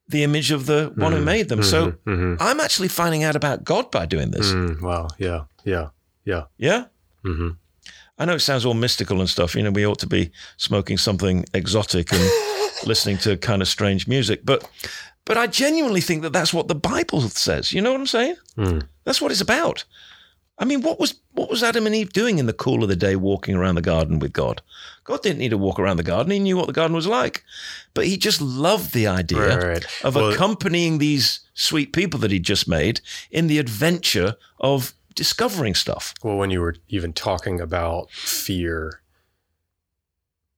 the 0.09 0.23
image 0.25 0.51
of 0.51 0.67
the 0.67 0.93
one 0.97 1.13
who 1.13 1.21
made 1.21 1.49
them. 1.49 1.63
So 1.63 1.93
Mhm. 2.07 2.37
I'm 2.41 2.61
actually 2.61 2.89
finding 2.89 3.23
out 3.25 3.37
about 3.37 3.65
God 3.65 3.91
by 3.91 4.07
doing 4.07 4.31
this. 4.31 4.51
Hmm. 4.53 4.85
Wow. 4.85 5.09
Yeah. 5.19 5.45
Yeah. 5.65 5.89
Yeah. 6.25 6.45
Yeah. 6.59 6.85
hmm 7.25 7.51
I 8.19 8.25
know 8.25 8.35
it 8.35 8.41
sounds 8.41 8.65
all 8.67 8.75
mystical 8.75 9.21
and 9.21 9.29
stuff. 9.29 9.55
You 9.55 9.63
know, 9.63 9.71
we 9.71 9.87
ought 9.87 9.99
to 10.01 10.07
be 10.07 10.31
smoking 10.57 10.99
something 10.99 11.45
exotic 11.55 12.13
and 12.13 12.23
listening 12.85 13.19
to 13.19 13.37
kind 13.37 13.63
of 13.63 13.69
strange 13.69 14.07
music, 14.09 14.41
but 14.45 14.69
but 15.25 15.37
I 15.39 15.47
genuinely 15.47 16.01
think 16.01 16.23
that 16.23 16.33
that's 16.33 16.53
what 16.53 16.69
the 16.69 16.75
Bible 16.75 17.21
says. 17.23 17.73
You 17.73 17.81
know 17.81 17.93
what 17.93 18.01
I'm 18.01 18.07
saying? 18.07 18.37
Hmm. 18.57 18.79
That's 19.05 19.21
what 19.21 19.31
it's 19.31 19.41
about. 19.41 19.85
I 20.59 20.65
mean, 20.65 20.83
what 20.83 21.01
was 21.01 21.15
what 21.33 21.49
was 21.51 21.63
Adam 21.63 21.87
and 21.87 21.95
Eve 21.95 22.13
doing 22.13 22.39
in 22.39 22.47
the 22.47 22.53
cool 22.53 22.83
of 22.83 22.89
the 22.89 22.97
day, 22.97 23.17
walking 23.17 23.55
around 23.55 23.75
the 23.77 23.83
garden 23.83 24.19
with 24.19 24.33
God? 24.33 24.61
God 25.05 25.23
didn't 25.23 25.39
need 25.39 25.49
to 25.51 25.59
walk 25.59 25.79
around 25.81 25.97
the 25.97 26.03
garden; 26.03 26.31
he 26.33 26.39
knew 26.39 26.57
what 26.57 26.67
the 26.67 26.73
garden 26.73 26.95
was 26.95 27.07
like. 27.07 27.43
But 27.95 28.07
he 28.07 28.17
just 28.17 28.41
loved 28.41 28.93
the 28.95 29.07
idea 29.07 29.39
Right, 29.57 29.65
right. 29.67 29.87
of 30.05 30.15
Well- 30.15 30.31
accompanying 30.31 30.99
these 30.99 31.41
sweet 31.55 31.93
people 31.93 32.21
that 32.21 32.31
he'd 32.31 32.45
just 32.45 32.69
made 32.69 33.01
in 33.31 33.47
the 33.49 33.59
adventure 33.59 34.37
of 34.61 34.95
discovering 35.15 35.75
stuff. 35.75 36.15
Well, 36.23 36.37
when 36.37 36.51
you 36.51 36.61
were 36.61 36.77
even 36.89 37.13
talking 37.13 37.61
about 37.61 38.11
fear 38.11 39.01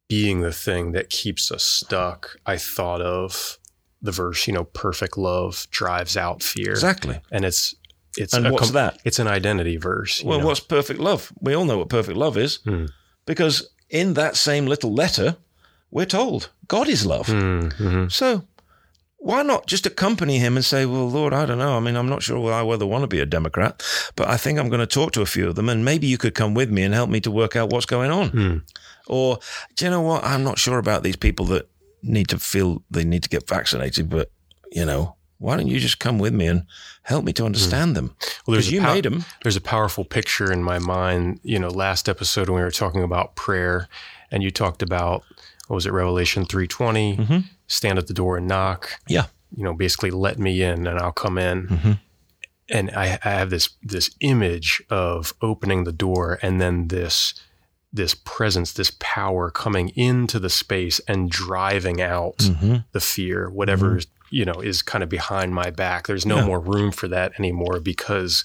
being 0.09 0.41
the 0.41 0.53
thing 0.53 0.93
that 0.93 1.11
keeps 1.11 1.51
us 1.51 1.65
stuck, 1.65 2.37
I 2.47 2.57
thought 2.59 3.01
of 3.01 3.59
the 4.03 4.13
verse, 4.13 4.47
you 4.47 4.53
know, 4.53 4.65
perfect 4.65 5.17
love 5.17 5.67
drives 5.71 6.17
out 6.17 6.43
fear. 6.43 6.71
Exactly. 6.73 7.21
And 7.31 7.45
it's 7.45 7.75
it's 8.17 8.33
And 8.35 8.51
what's 8.53 8.67
com- 8.67 8.75
that? 8.75 9.01
It's 9.05 9.19
an 9.19 9.27
identity 9.27 9.77
verse. 9.77 10.23
Well, 10.23 10.39
know. 10.39 10.47
what's 10.47 10.61
perfect 10.61 11.01
love? 11.01 11.33
We 11.41 11.55
all 11.55 11.65
know 11.65 11.79
what 11.79 11.89
perfect 11.89 12.17
love 12.17 12.37
is 12.37 12.57
Hmm. 12.65 12.87
because 13.27 13.71
in 13.91 14.15
that 14.15 14.37
same 14.37 14.67
little 14.67 14.93
letter, 14.95 15.37
we're 15.91 16.07
told 16.07 16.51
God 16.69 16.89
is 16.89 17.05
love. 17.07 17.27
Hmm, 17.29 17.69
mhm. 17.69 18.13
So 18.13 18.45
why 19.25 19.43
not 19.43 19.67
just 19.67 19.87
accompany 19.87 20.39
him 20.39 20.55
and 20.55 20.63
say, 20.65 20.85
well, 20.85 21.09
Lord, 21.09 21.33
I 21.33 21.47
don't 21.47 21.57
know. 21.57 21.79
I 21.79 21.81
mean, 21.81 21.97
I'm 21.97 22.11
not 22.11 22.23
sure 22.23 22.39
whether 22.39 22.55
I 22.55 22.63
whether 22.63 22.85
want 22.85 23.05
to 23.05 23.09
be 23.09 23.21
a 23.21 23.25
Democrat, 23.27 23.83
but 24.17 24.29
I 24.29 24.37
think 24.37 24.59
I'm 24.59 24.69
going 24.69 24.81
to 24.81 24.87
talk 24.87 25.13
to 25.13 25.23
a 25.23 25.27
few 25.27 25.49
of 25.49 25.55
them 25.55 25.71
and 25.71 25.83
maybe 25.83 26.07
you 26.07 26.19
could 26.19 26.35
come 26.35 26.53
with 26.53 26.71
me 26.71 26.83
and 26.83 26.93
help 26.93 27.09
me 27.09 27.21
to 27.21 27.31
work 27.31 27.57
out 27.57 27.71
what's 27.73 27.87
going 27.87 28.11
on. 28.11 28.29
Hmm. 28.29 28.57
Or, 29.07 29.39
do 29.77 29.87
you 29.87 29.91
know 29.91 30.03
what? 30.03 30.25
I'm 30.25 30.45
not 30.45 30.59
sure 30.59 30.77
about 30.79 31.05
these 31.05 31.17
people 31.17 31.47
that 31.47 31.71
need 32.03 32.29
to 32.29 32.39
feel 32.39 32.83
they 32.91 33.03
need 33.05 33.23
to 33.23 33.31
get 33.31 33.49
vaccinated, 33.49 34.11
but, 34.11 34.31
you 34.71 34.85
know, 34.85 35.17
why 35.39 35.57
don't 35.57 35.69
you 35.69 35.81
just 35.81 36.01
come 36.01 36.19
with 36.19 36.35
me 36.35 36.47
and 36.47 36.65
help 37.05 37.25
me 37.25 37.33
to 37.33 37.47
understand 37.47 37.97
them? 37.97 38.15
Well, 38.47 38.53
there's 38.55 38.67
Because 38.67 38.69
a 38.69 38.75
you 38.75 38.81
pow- 38.83 38.95
made 38.95 39.05
them. 39.05 39.25
There's 39.43 39.57
a 39.57 39.61
powerful 39.63 40.05
picture 40.05 40.53
in 40.53 40.63
my 40.63 40.79
mind. 40.79 41.41
You 41.43 41.59
know, 41.59 41.69
last 41.69 42.11
episode 42.11 42.51
when 42.51 42.57
we 42.59 42.63
were 42.63 42.71
talking 42.71 43.03
about 43.03 43.37
prayer, 43.37 43.89
and 44.31 44.43
you 44.43 44.51
talked 44.51 44.83
about 44.83 45.23
what 45.69 45.75
was 45.77 45.87
it, 45.87 45.93
Revelation 45.93 46.45
three 46.45 46.69
Mhm. 46.69 47.45
stand 47.67 47.99
at 47.99 48.07
the 48.07 48.15
door 48.15 48.37
and 48.37 48.47
knock. 48.47 48.91
Yeah. 49.09 49.27
You 49.57 49.65
know, 49.65 49.73
basically 49.75 50.11
let 50.11 50.39
me 50.39 50.63
in 50.63 50.87
and 50.87 50.99
I'll 50.99 51.13
come 51.13 51.39
in. 51.39 51.69
Mhm. 51.69 52.01
And 52.71 52.91
I, 52.93 53.19
I 53.25 53.31
have 53.31 53.51
this 53.51 53.69
this 53.83 54.11
image 54.21 54.83
of 54.91 55.35
opening 55.43 55.85
the 55.85 55.93
door 55.93 56.39
and 56.43 56.61
then 56.61 56.89
this 56.89 57.35
this 57.93 58.15
presence, 58.15 58.73
this 58.73 58.91
power 58.99 59.51
coming 59.53 59.91
into 59.91 60.41
the 60.41 60.51
space 60.51 61.01
and 61.07 61.31
driving 61.31 62.01
out 62.03 62.39
Mm-hmm. 62.39 62.77
the 62.93 63.01
fear, 63.01 63.49
whatever 63.49 64.01
you 64.31 64.45
know 64.45 64.61
is 64.61 64.83
kind 64.83 65.05
of 65.05 65.09
behind 65.09 65.55
my 65.55 65.71
back. 65.71 66.07
There's 66.09 66.27
no 66.27 66.37
Yeah. 66.39 66.47
more 66.47 66.59
room 66.61 66.91
for 66.91 67.07
that 67.09 67.33
anymore 67.39 67.79
because 67.81 68.43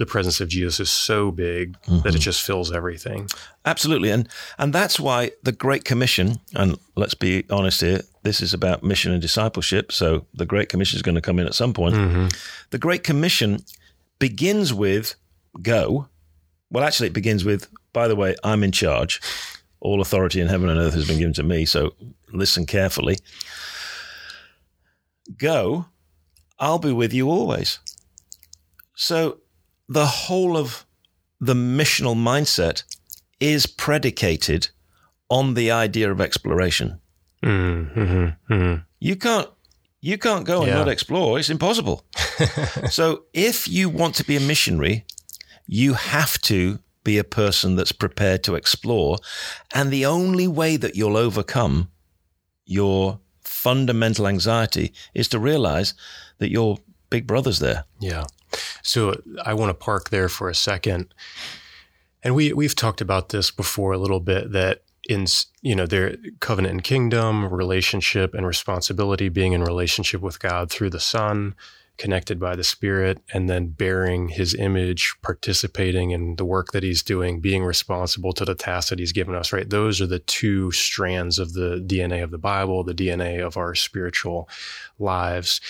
the 0.00 0.06
presence 0.06 0.40
of 0.40 0.48
Jesus 0.48 0.80
is 0.80 0.90
so 0.90 1.30
big 1.30 1.76
Mm-hmm. 1.82 2.00
that 2.04 2.14
it 2.14 2.20
just 2.20 2.40
fills 2.42 2.72
everything. 2.72 3.28
Absolutely. 3.64 4.10
And 4.10 4.28
and 4.58 4.72
that's 4.72 4.98
why 4.98 5.30
the 5.42 5.52
Great 5.52 5.84
Commission, 5.84 6.40
and 6.54 6.78
let's 6.96 7.14
be 7.14 7.44
honest 7.50 7.80
here, 7.82 8.00
this 8.22 8.40
is 8.40 8.54
about 8.54 8.82
mission 8.82 9.12
and 9.12 9.20
discipleship. 9.20 9.92
So 9.92 10.24
the 10.34 10.46
Great 10.46 10.68
Commission 10.70 10.96
is 10.96 11.02
going 11.02 11.16
to 11.16 11.20
come 11.20 11.38
in 11.38 11.46
at 11.46 11.54
some 11.54 11.72
point. 11.74 11.94
The 12.70 12.78
Great 12.78 13.04
Commission 13.04 13.62
begins 14.18 14.72
with 14.72 15.14
go. 15.62 16.08
Well, 16.70 16.84
actually, 16.84 17.08
it 17.08 17.12
begins 17.14 17.44
with, 17.44 17.68
by 17.92 18.08
the 18.08 18.16
way, 18.16 18.36
I'm 18.42 18.62
in 18.64 18.72
charge. 18.72 19.20
All 19.80 20.00
authority 20.00 20.40
in 20.40 20.48
heaven 20.48 20.68
and 20.70 20.78
earth 20.78 20.94
has 20.94 21.06
been 21.06 21.18
given 21.18 21.34
to 21.34 21.42
me. 21.42 21.66
So 21.66 21.92
listen 22.32 22.64
carefully. 22.66 23.18
Go, 25.36 25.86
I'll 26.58 26.78
be 26.78 26.92
with 26.92 27.12
you 27.12 27.28
always. 27.28 27.80
So 28.94 29.39
the 29.92 30.06
whole 30.06 30.56
of 30.56 30.86
the 31.40 31.54
missional 31.54 32.14
mindset 32.16 32.84
is 33.40 33.66
predicated 33.66 34.70
on 35.28 35.54
the 35.54 35.70
idea 35.70 36.10
of 36.12 36.20
exploration. 36.20 37.00
Mm-hmm. 37.42 38.26
hmm 38.48 38.74
You 39.00 39.16
can't 39.16 39.48
you 40.02 40.16
can't 40.18 40.46
go 40.46 40.58
and 40.62 40.68
Yeah. 40.68 40.78
not 40.78 40.88
explore. 40.88 41.38
It's 41.38 41.50
impossible. 41.50 42.04
so 42.90 43.24
if 43.34 43.68
you 43.68 43.88
want 43.90 44.14
to 44.16 44.24
be 44.24 44.36
a 44.36 44.40
missionary, 44.40 45.04
you 45.66 45.94
have 45.94 46.38
to 46.42 46.78
be 47.04 47.18
a 47.18 47.24
person 47.24 47.76
that's 47.76 47.92
prepared 47.92 48.42
to 48.44 48.54
explore. 48.54 49.18
And 49.74 49.90
the 49.90 50.06
only 50.06 50.48
way 50.48 50.76
that 50.78 50.94
you'll 50.96 51.16
overcome 51.18 51.88
your 52.64 53.20
fundamental 53.44 54.26
anxiety 54.26 54.92
is 55.14 55.28
to 55.28 55.38
realize 55.38 55.94
that 56.38 56.50
your 56.50 56.78
big 57.10 57.26
brother's 57.26 57.58
there. 57.58 57.84
Yeah. 58.00 58.24
So 58.82 59.20
I 59.44 59.54
want 59.54 59.70
to 59.70 59.74
park 59.74 60.10
there 60.10 60.28
for 60.28 60.48
a 60.48 60.54
second. 60.54 61.12
And 62.22 62.34
we 62.34 62.52
we've 62.52 62.74
talked 62.74 63.00
about 63.00 63.30
this 63.30 63.50
before 63.50 63.92
a 63.92 63.98
little 63.98 64.20
bit 64.20 64.52
that 64.52 64.82
in 65.08 65.26
you 65.62 65.74
know 65.74 65.86
their 65.86 66.16
covenant 66.40 66.72
and 66.72 66.84
kingdom, 66.84 67.52
relationship 67.52 68.34
and 68.34 68.46
responsibility 68.46 69.28
being 69.28 69.52
in 69.52 69.62
relationship 69.62 70.20
with 70.20 70.38
God 70.38 70.70
through 70.70 70.90
the 70.90 71.00
Son, 71.00 71.54
connected 71.96 72.38
by 72.38 72.56
the 72.56 72.64
Spirit, 72.64 73.18
and 73.32 73.48
then 73.48 73.68
bearing 73.68 74.28
his 74.28 74.54
image, 74.54 75.14
participating 75.22 76.10
in 76.10 76.36
the 76.36 76.44
work 76.44 76.72
that 76.72 76.82
he's 76.82 77.02
doing, 77.02 77.40
being 77.40 77.64
responsible 77.64 78.32
to 78.34 78.44
the 78.44 78.54
task 78.54 78.90
that 78.90 78.98
he's 78.98 79.12
given 79.12 79.34
us, 79.34 79.52
right? 79.52 79.68
Those 79.68 80.00
are 80.00 80.06
the 80.06 80.18
two 80.18 80.70
strands 80.72 81.38
of 81.38 81.54
the 81.54 81.82
DNA 81.86 82.22
of 82.22 82.30
the 82.30 82.38
Bible, 82.38 82.84
the 82.84 82.94
DNA 82.94 83.44
of 83.44 83.56
our 83.56 83.74
spiritual 83.74 84.48
lives. 84.98 85.60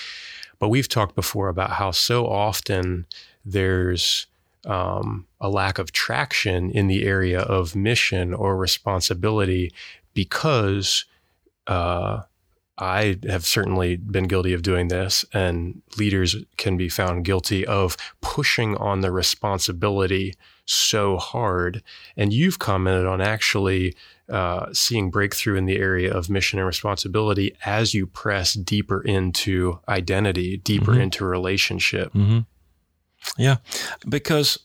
But 0.61 0.69
we've 0.69 0.87
talked 0.87 1.15
before 1.15 1.49
about 1.49 1.71
how 1.71 1.89
so 1.89 2.27
often 2.27 3.07
there's 3.43 4.27
um, 4.63 5.25
a 5.39 5.49
lack 5.49 5.79
of 5.79 5.91
traction 5.91 6.69
in 6.69 6.85
the 6.85 7.03
area 7.03 7.39
of 7.41 7.75
mission 7.75 8.31
or 8.31 8.55
responsibility 8.55 9.73
because 10.13 11.05
uh, 11.65 12.21
I 12.77 13.17
have 13.27 13.43
certainly 13.43 13.95
been 13.95 14.25
guilty 14.25 14.53
of 14.53 14.61
doing 14.61 14.89
this, 14.89 15.25
and 15.33 15.81
leaders 15.97 16.35
can 16.57 16.77
be 16.77 16.89
found 16.89 17.25
guilty 17.25 17.65
of 17.65 17.97
pushing 18.21 18.77
on 18.77 19.01
the 19.01 19.11
responsibility 19.11 20.35
so 20.65 21.17
hard. 21.17 21.81
And 22.15 22.31
you've 22.31 22.59
commented 22.59 23.07
on 23.07 23.19
actually 23.19 23.95
uh, 24.31 24.73
seeing 24.73 25.11
breakthrough 25.11 25.55
in 25.55 25.65
the 25.65 25.77
area 25.77 26.11
of 26.11 26.29
mission 26.29 26.57
and 26.59 26.65
responsibility 26.67 27.55
as 27.65 27.93
you 27.93 28.07
press 28.07 28.53
deeper 28.53 29.01
into 29.01 29.79
identity, 29.89 30.57
deeper 30.57 30.93
Mhm. 30.93 31.01
into 31.01 31.25
relationship. 31.25 32.13
Mm-hmm. 32.13 32.39
Yeah, 33.37 33.57
because 34.07 34.57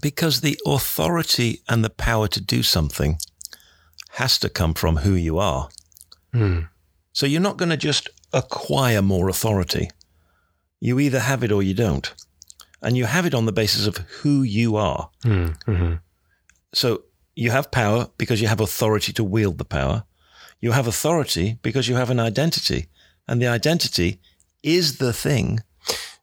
because 0.00 0.40
the 0.40 0.58
authority 0.66 1.60
and 1.68 1.84
the 1.84 1.90
power 1.90 2.28
to 2.28 2.40
do 2.40 2.62
something 2.62 3.18
has 4.10 4.38
to 4.38 4.48
come 4.48 4.74
from 4.74 4.96
who 4.98 5.14
you 5.14 5.38
are. 5.38 5.68
Hmm. 6.32 6.60
So 7.12 7.26
you're 7.26 7.40
not 7.48 7.56
going 7.58 7.68
to 7.70 7.76
just 7.76 8.08
acquire 8.32 9.02
more 9.02 9.28
authority. 9.28 9.90
You 10.80 10.98
either 10.98 11.20
have 11.20 11.44
it 11.44 11.52
or 11.52 11.62
you 11.62 11.74
don't. 11.74 12.14
And 12.80 12.96
you 12.96 13.04
have 13.04 13.26
it 13.26 13.34
on 13.34 13.44
the 13.46 13.52
basis 13.52 13.86
of 13.86 13.98
who 14.22 14.42
you 14.42 14.76
are. 14.76 15.10
Hmm. 15.22 15.48
Mhm. 15.66 16.00
So 16.74 17.02
you 17.34 17.50
have 17.50 17.70
power 17.70 18.08
because 18.18 18.40
you 18.40 18.48
have 18.48 18.60
authority 18.60 19.12
to 19.14 19.24
wield 19.24 19.58
the 19.58 19.64
power. 19.64 20.04
You 20.60 20.72
have 20.72 20.86
authority 20.86 21.58
because 21.62 21.88
you 21.88 21.96
have 21.96 22.10
an 22.10 22.20
identity. 22.20 22.86
And 23.26 23.40
the 23.40 23.48
identity 23.48 24.20
is 24.62 24.98
the 24.98 25.12
thing 25.12 25.60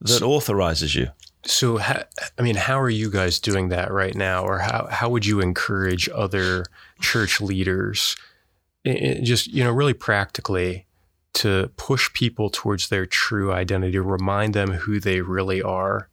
that 0.01 0.21
authorizes 0.21 0.95
you. 0.95 1.09
So, 1.45 1.77
ha- 1.77 2.03
I 2.37 2.41
mean, 2.41 2.55
how 2.55 2.79
are 2.79 2.89
you 2.89 3.09
guys 3.09 3.39
doing 3.39 3.69
that 3.69 3.91
right 3.91 4.15
now, 4.15 4.43
or 4.43 4.59
how 4.59 4.87
how 4.91 5.09
would 5.09 5.25
you 5.25 5.39
encourage 5.39 6.09
other 6.09 6.65
church 7.01 7.39
leaders, 7.39 8.15
just 8.85 9.47
you 9.47 9.63
know, 9.63 9.71
really 9.71 9.93
practically, 9.93 10.85
to 11.35 11.71
push 11.77 12.11
people 12.13 12.49
towards 12.49 12.89
their 12.89 13.05
true 13.05 13.51
identity, 13.53 13.97
remind 13.99 14.53
them 14.53 14.71
who 14.71 14.99
they 14.99 15.21
really 15.21 15.61
are? 15.61 16.09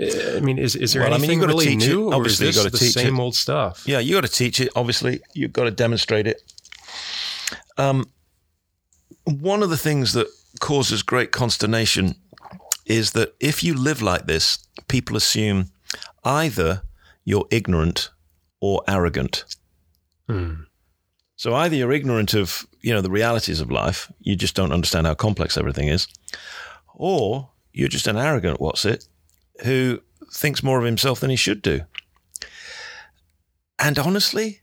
I 0.00 0.36
I 0.36 0.40
mean, 0.40 0.58
is 0.58 0.76
is 0.76 0.92
there 0.92 1.02
Well, 1.02 1.14
I 1.14 1.18
mean, 1.18 1.30
anything 1.30 1.40
you've 1.40 1.48
gotta 1.48 1.58
really 1.58 1.76
teach 1.76 1.84
it. 1.88 1.88
new, 1.88 2.04
or 2.04 2.08
is 2.26 2.40
Obviously, 2.40 2.46
this 2.46 2.80
the 2.80 3.00
same 3.00 3.16
it. 3.16 3.20
old 3.20 3.34
stuff? 3.34 3.82
Yeah, 3.86 3.98
you 3.98 4.14
got 4.14 4.20
to 4.22 4.28
teach 4.28 4.60
it. 4.60 4.68
Obviously, 4.76 5.20
you've 5.34 5.52
got 5.52 5.64
to 5.64 5.70
demonstrate 5.70 6.26
it. 6.26 6.42
Um, 7.76 8.08
one 9.24 9.62
of 9.62 9.70
the 9.70 9.76
things 9.76 10.12
that 10.12 10.28
causes 10.60 11.02
great 11.02 11.32
consternation 11.32 12.14
is 12.86 13.12
that 13.12 13.34
if 13.40 13.62
you 13.62 13.74
live 13.74 14.00
like 14.00 14.26
this, 14.26 14.58
people 14.88 15.16
assume 15.16 15.70
either 16.24 16.82
you're 17.24 17.46
ignorant 17.50 18.10
or 18.60 18.82
arrogant. 18.88 19.44
Hmm. 20.28 20.62
So 21.36 21.54
either 21.54 21.76
you're 21.76 21.92
ignorant 21.92 22.34
of, 22.34 22.66
you 22.80 22.92
know, 22.92 23.00
the 23.00 23.10
realities 23.10 23.60
of 23.60 23.70
life, 23.70 24.10
you 24.20 24.34
just 24.34 24.54
don't 24.56 24.72
understand 24.72 25.06
how 25.06 25.14
complex 25.14 25.56
everything 25.56 25.88
is, 25.88 26.08
or 26.94 27.50
you're 27.72 27.88
just 27.88 28.06
an 28.08 28.16
arrogant 28.16 28.60
what's 28.60 28.84
it 28.84 29.06
who 29.64 30.00
thinks 30.32 30.62
more 30.62 30.78
of 30.78 30.84
himself 30.84 31.20
than 31.20 31.30
he 31.30 31.36
should 31.36 31.62
do. 31.62 31.82
And 33.78 33.98
honestly, 33.98 34.60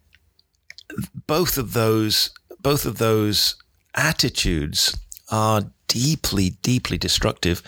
both 1.28 1.58
of 1.58 1.74
those 1.74 2.32
both 2.60 2.86
of 2.86 2.98
those 2.98 3.56
attitudes 3.94 4.98
are 5.30 5.64
deeply 5.88 6.52
deeply 6.62 6.98
destructive 6.98 7.62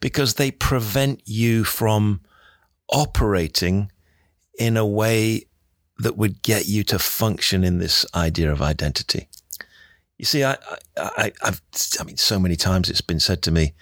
because 0.00 0.34
they 0.34 0.50
prevent 0.50 1.22
you 1.24 1.64
from 1.64 2.20
operating 2.88 3.90
in 4.58 4.76
a 4.76 4.86
way 4.86 5.46
that 5.98 6.16
would 6.16 6.42
get 6.42 6.66
you 6.66 6.84
to 6.84 6.98
function 6.98 7.64
in 7.64 7.78
this 7.78 8.04
idea 8.14 8.50
of 8.50 8.60
identity. 8.60 9.28
You 10.18 10.24
see, 10.24 10.44
I, 10.44 10.56
I, 10.96 11.10
I, 11.16 11.32
I've, 11.42 11.62
I 11.98 12.04
mean, 12.04 12.16
so 12.16 12.38
many 12.38 12.56
times 12.56 12.88
it's 12.88 13.00
been 13.00 13.20
said 13.20 13.42
to 13.42 13.50
me, 13.50 13.72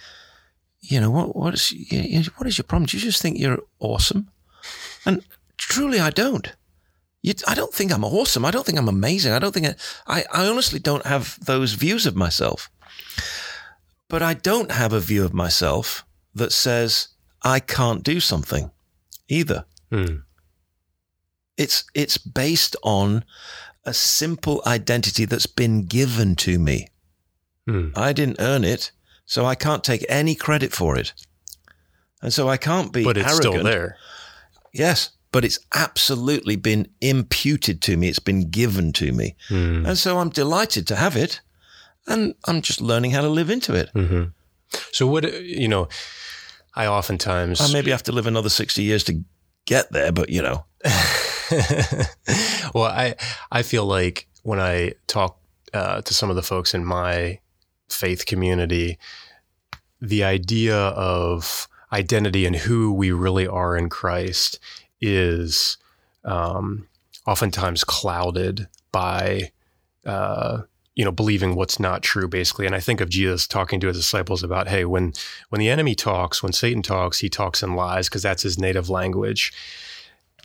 you 0.90 1.00
know, 1.00 1.10
what, 1.10 1.36
what 1.36 1.54
is, 1.54 1.70
you 1.70 2.18
know, 2.18 2.24
what 2.36 2.48
is 2.48 2.58
your 2.58 2.64
problem? 2.64 2.86
Do 2.86 2.96
you 2.96 3.02
just 3.02 3.22
think 3.22 3.38
you're 3.38 3.60
awesome? 3.78 4.28
And 5.06 5.22
truly, 5.56 6.00
I 6.00 6.10
don't. 6.10 6.52
You, 7.22 7.34
I 7.46 7.54
don't 7.54 7.72
think 7.72 7.92
I'm 7.92 8.04
awesome. 8.04 8.44
I 8.44 8.50
don't 8.50 8.66
think 8.66 8.78
I'm 8.78 8.88
amazing. 8.88 9.32
I 9.32 9.38
don't 9.38 9.52
think 9.52 9.66
I, 9.66 9.74
I, 10.06 10.24
I 10.32 10.48
honestly 10.48 10.80
don't 10.80 11.06
have 11.06 11.38
those 11.44 11.74
views 11.74 12.06
of 12.06 12.16
myself. 12.16 12.70
But 14.08 14.22
I 14.22 14.34
don't 14.34 14.72
have 14.72 14.92
a 14.92 15.00
view 15.00 15.24
of 15.24 15.32
myself 15.32 16.04
that 16.34 16.52
says 16.52 17.08
I 17.42 17.60
can't 17.60 18.02
do 18.02 18.18
something 18.18 18.70
either. 19.28 19.64
Hmm. 19.92 20.16
It's 21.56 21.84
it's 21.94 22.18
based 22.18 22.74
on 22.82 23.24
a 23.84 23.94
simple 23.94 24.62
identity 24.66 25.24
that's 25.24 25.46
been 25.46 25.84
given 25.86 26.34
to 26.36 26.58
me. 26.58 26.88
Hmm. 27.68 27.90
I 27.94 28.12
didn't 28.12 28.40
earn 28.40 28.64
it, 28.64 28.90
so 29.30 29.46
I 29.46 29.54
can't 29.54 29.84
take 29.84 30.04
any 30.08 30.34
credit 30.34 30.72
for 30.72 30.98
it. 30.98 31.14
And 32.22 32.32
so 32.32 32.48
I 32.48 32.56
can't 32.58 32.92
be 32.92 33.04
But 33.04 33.16
it's 33.16 33.26
arrogant. 33.32 33.54
still 33.54 33.64
there. 33.64 33.96
Yes, 34.72 35.10
but 35.32 35.44
it's 35.44 35.58
absolutely 35.72 36.56
been 36.56 36.86
imputed 37.00 37.80
to 37.82 37.96
me. 37.96 38.08
It's 38.08 38.18
been 38.24 38.50
given 38.50 38.92
to 38.92 39.12
me. 39.12 39.36
Hmm. 39.48 39.86
And 39.86 39.96
so 39.98 40.18
I'm 40.18 40.30
delighted 40.30 40.86
to 40.88 40.96
have 40.96 41.16
it. 41.16 41.40
And 42.06 42.34
I'm 42.48 42.60
just 42.60 42.80
learning 42.80 43.12
how 43.12 43.22
to 43.22 43.28
live 43.28 43.50
into 43.52 43.74
it. 43.74 43.88
hmm 43.94 44.24
So 44.92 45.06
what 45.06 45.24
you 45.42 45.68
know, 45.68 45.88
I 46.74 46.86
oftentimes 46.88 47.60
I 47.60 47.72
maybe 47.72 47.90
have 47.92 48.02
to 48.02 48.12
live 48.12 48.26
another 48.28 48.48
60 48.50 48.82
years 48.82 49.04
to 49.04 49.12
get 49.64 49.92
there, 49.92 50.12
but 50.12 50.28
you 50.28 50.42
know. 50.42 50.64
well, 52.74 52.84
I 52.90 53.14
I 53.52 53.62
feel 53.62 53.84
like 53.86 54.26
when 54.42 54.58
I 54.60 54.94
talk 55.06 55.36
uh, 55.72 56.00
to 56.02 56.14
some 56.14 56.30
of 56.30 56.36
the 56.36 56.42
folks 56.42 56.74
in 56.74 56.84
my 56.84 57.38
faith 57.90 58.26
community, 58.26 58.98
the 60.00 60.24
idea 60.24 60.76
of 60.76 61.68
identity 61.92 62.46
and 62.46 62.56
who 62.56 62.92
we 62.92 63.10
really 63.12 63.46
are 63.46 63.76
in 63.76 63.88
Christ 63.88 64.58
is 65.00 65.76
um, 66.24 66.88
oftentimes 67.26 67.84
clouded 67.84 68.68
by 68.92 69.50
uh, 70.06 70.62
you 70.94 71.04
know 71.04 71.12
believing 71.12 71.54
what's 71.54 71.80
not 71.80 72.02
true, 72.02 72.28
basically. 72.28 72.66
And 72.66 72.74
I 72.74 72.80
think 72.80 73.00
of 73.00 73.08
Jesus 73.08 73.46
talking 73.46 73.80
to 73.80 73.88
his 73.88 73.96
disciples 73.96 74.42
about, 74.42 74.68
hey, 74.68 74.84
when 74.84 75.12
when 75.48 75.60
the 75.60 75.68
enemy 75.68 75.94
talks, 75.94 76.42
when 76.42 76.52
Satan 76.52 76.82
talks, 76.82 77.20
he 77.20 77.28
talks 77.28 77.62
in 77.62 77.74
lies 77.74 78.08
because 78.08 78.22
that's 78.22 78.42
his 78.42 78.58
native 78.58 78.90
language. 78.90 79.52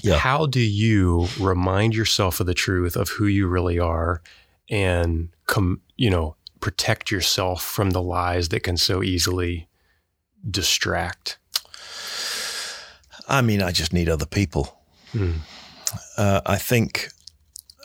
Yeah. 0.01 0.17
How 0.17 0.45
do 0.45 0.59
you 0.59 1.27
remind 1.39 1.95
yourself 1.95 2.39
of 2.39 2.47
the 2.47 2.53
truth 2.53 2.95
of 2.95 3.09
who 3.09 3.25
you 3.27 3.47
really 3.47 3.79
are 3.79 4.21
and 4.69 5.29
come, 5.47 5.81
you 5.95 6.09
know, 6.09 6.35
protect 6.65 7.11
yourself 7.11 7.61
from 7.61 7.91
the 7.91 8.01
lies 8.01 8.49
that 8.49 8.61
can 8.61 8.75
so 8.75 9.03
easily 9.03 9.67
distract? 10.49 11.37
I 13.27 13.43
mean, 13.43 13.61
I 13.61 13.71
just 13.71 13.93
need 13.93 14.09
other 14.09 14.25
people. 14.25 14.75
Hmm. 15.11 15.33
Uh, 16.17 16.41
I 16.43 16.57
think, 16.57 17.09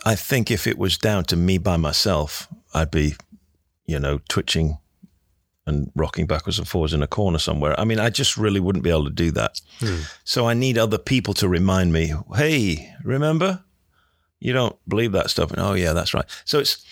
I 0.07 0.15
think 0.15 0.51
if 0.51 0.67
it 0.67 0.79
was 0.79 0.97
down 0.97 1.25
to 1.25 1.37
me 1.37 1.59
by 1.59 1.77
myself, 1.77 2.49
I'd 2.73 2.91
be, 2.91 3.17
you 3.85 4.01
know, 4.01 4.21
twitching 4.31 4.79
and 5.67 5.93
rocking 5.95 6.27
backwards 6.27 6.59
and 6.59 6.67
forwards 6.67 6.95
in 6.95 7.03
a 7.03 7.07
corner 7.07 7.39
somewhere. 7.39 7.79
I 7.79 7.85
mean, 7.85 8.01
I 8.01 8.09
just 8.09 8.39
really 8.39 8.61
wouldn't 8.61 8.83
be 8.83 8.89
able 8.89 9.05
to 9.05 9.11
do 9.11 9.31
that. 9.33 9.61
Hmm. 9.81 10.05
So 10.25 10.49
I 10.49 10.55
need 10.55 10.79
other 10.79 10.97
people 10.97 11.35
to 11.35 11.51
remind 11.51 11.93
me, 11.93 12.15
hey, 12.35 12.95
remember? 13.05 13.63
You 14.39 14.55
don't 14.55 14.77
believe 14.89 15.13
that 15.13 15.29
stuff. 15.29 15.51
And 15.51 15.61
oh 15.61 15.75
yeah, 15.75 15.93
that's 15.93 16.15
right. 16.15 16.25
So 16.47 16.61
it's 16.61 16.83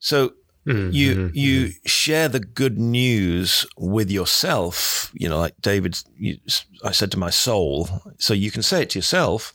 so 0.00 0.32
Mhm, 0.68 0.92
you 0.92 1.14
mhm, 1.14 1.30
you 1.34 1.72
share 1.86 2.28
the 2.28 2.40
good 2.40 2.78
news 2.78 3.66
with 3.76 4.10
yourself. 4.10 5.10
You 5.14 5.28
know, 5.28 5.38
like 5.44 5.54
David, 5.62 5.98
you, 6.18 6.36
I 6.84 6.92
said 6.92 7.10
to 7.12 7.18
my 7.18 7.30
soul. 7.30 7.88
So 8.18 8.34
you 8.34 8.50
can 8.50 8.62
say 8.62 8.82
it 8.82 8.90
to 8.90 8.98
yourself, 8.98 9.52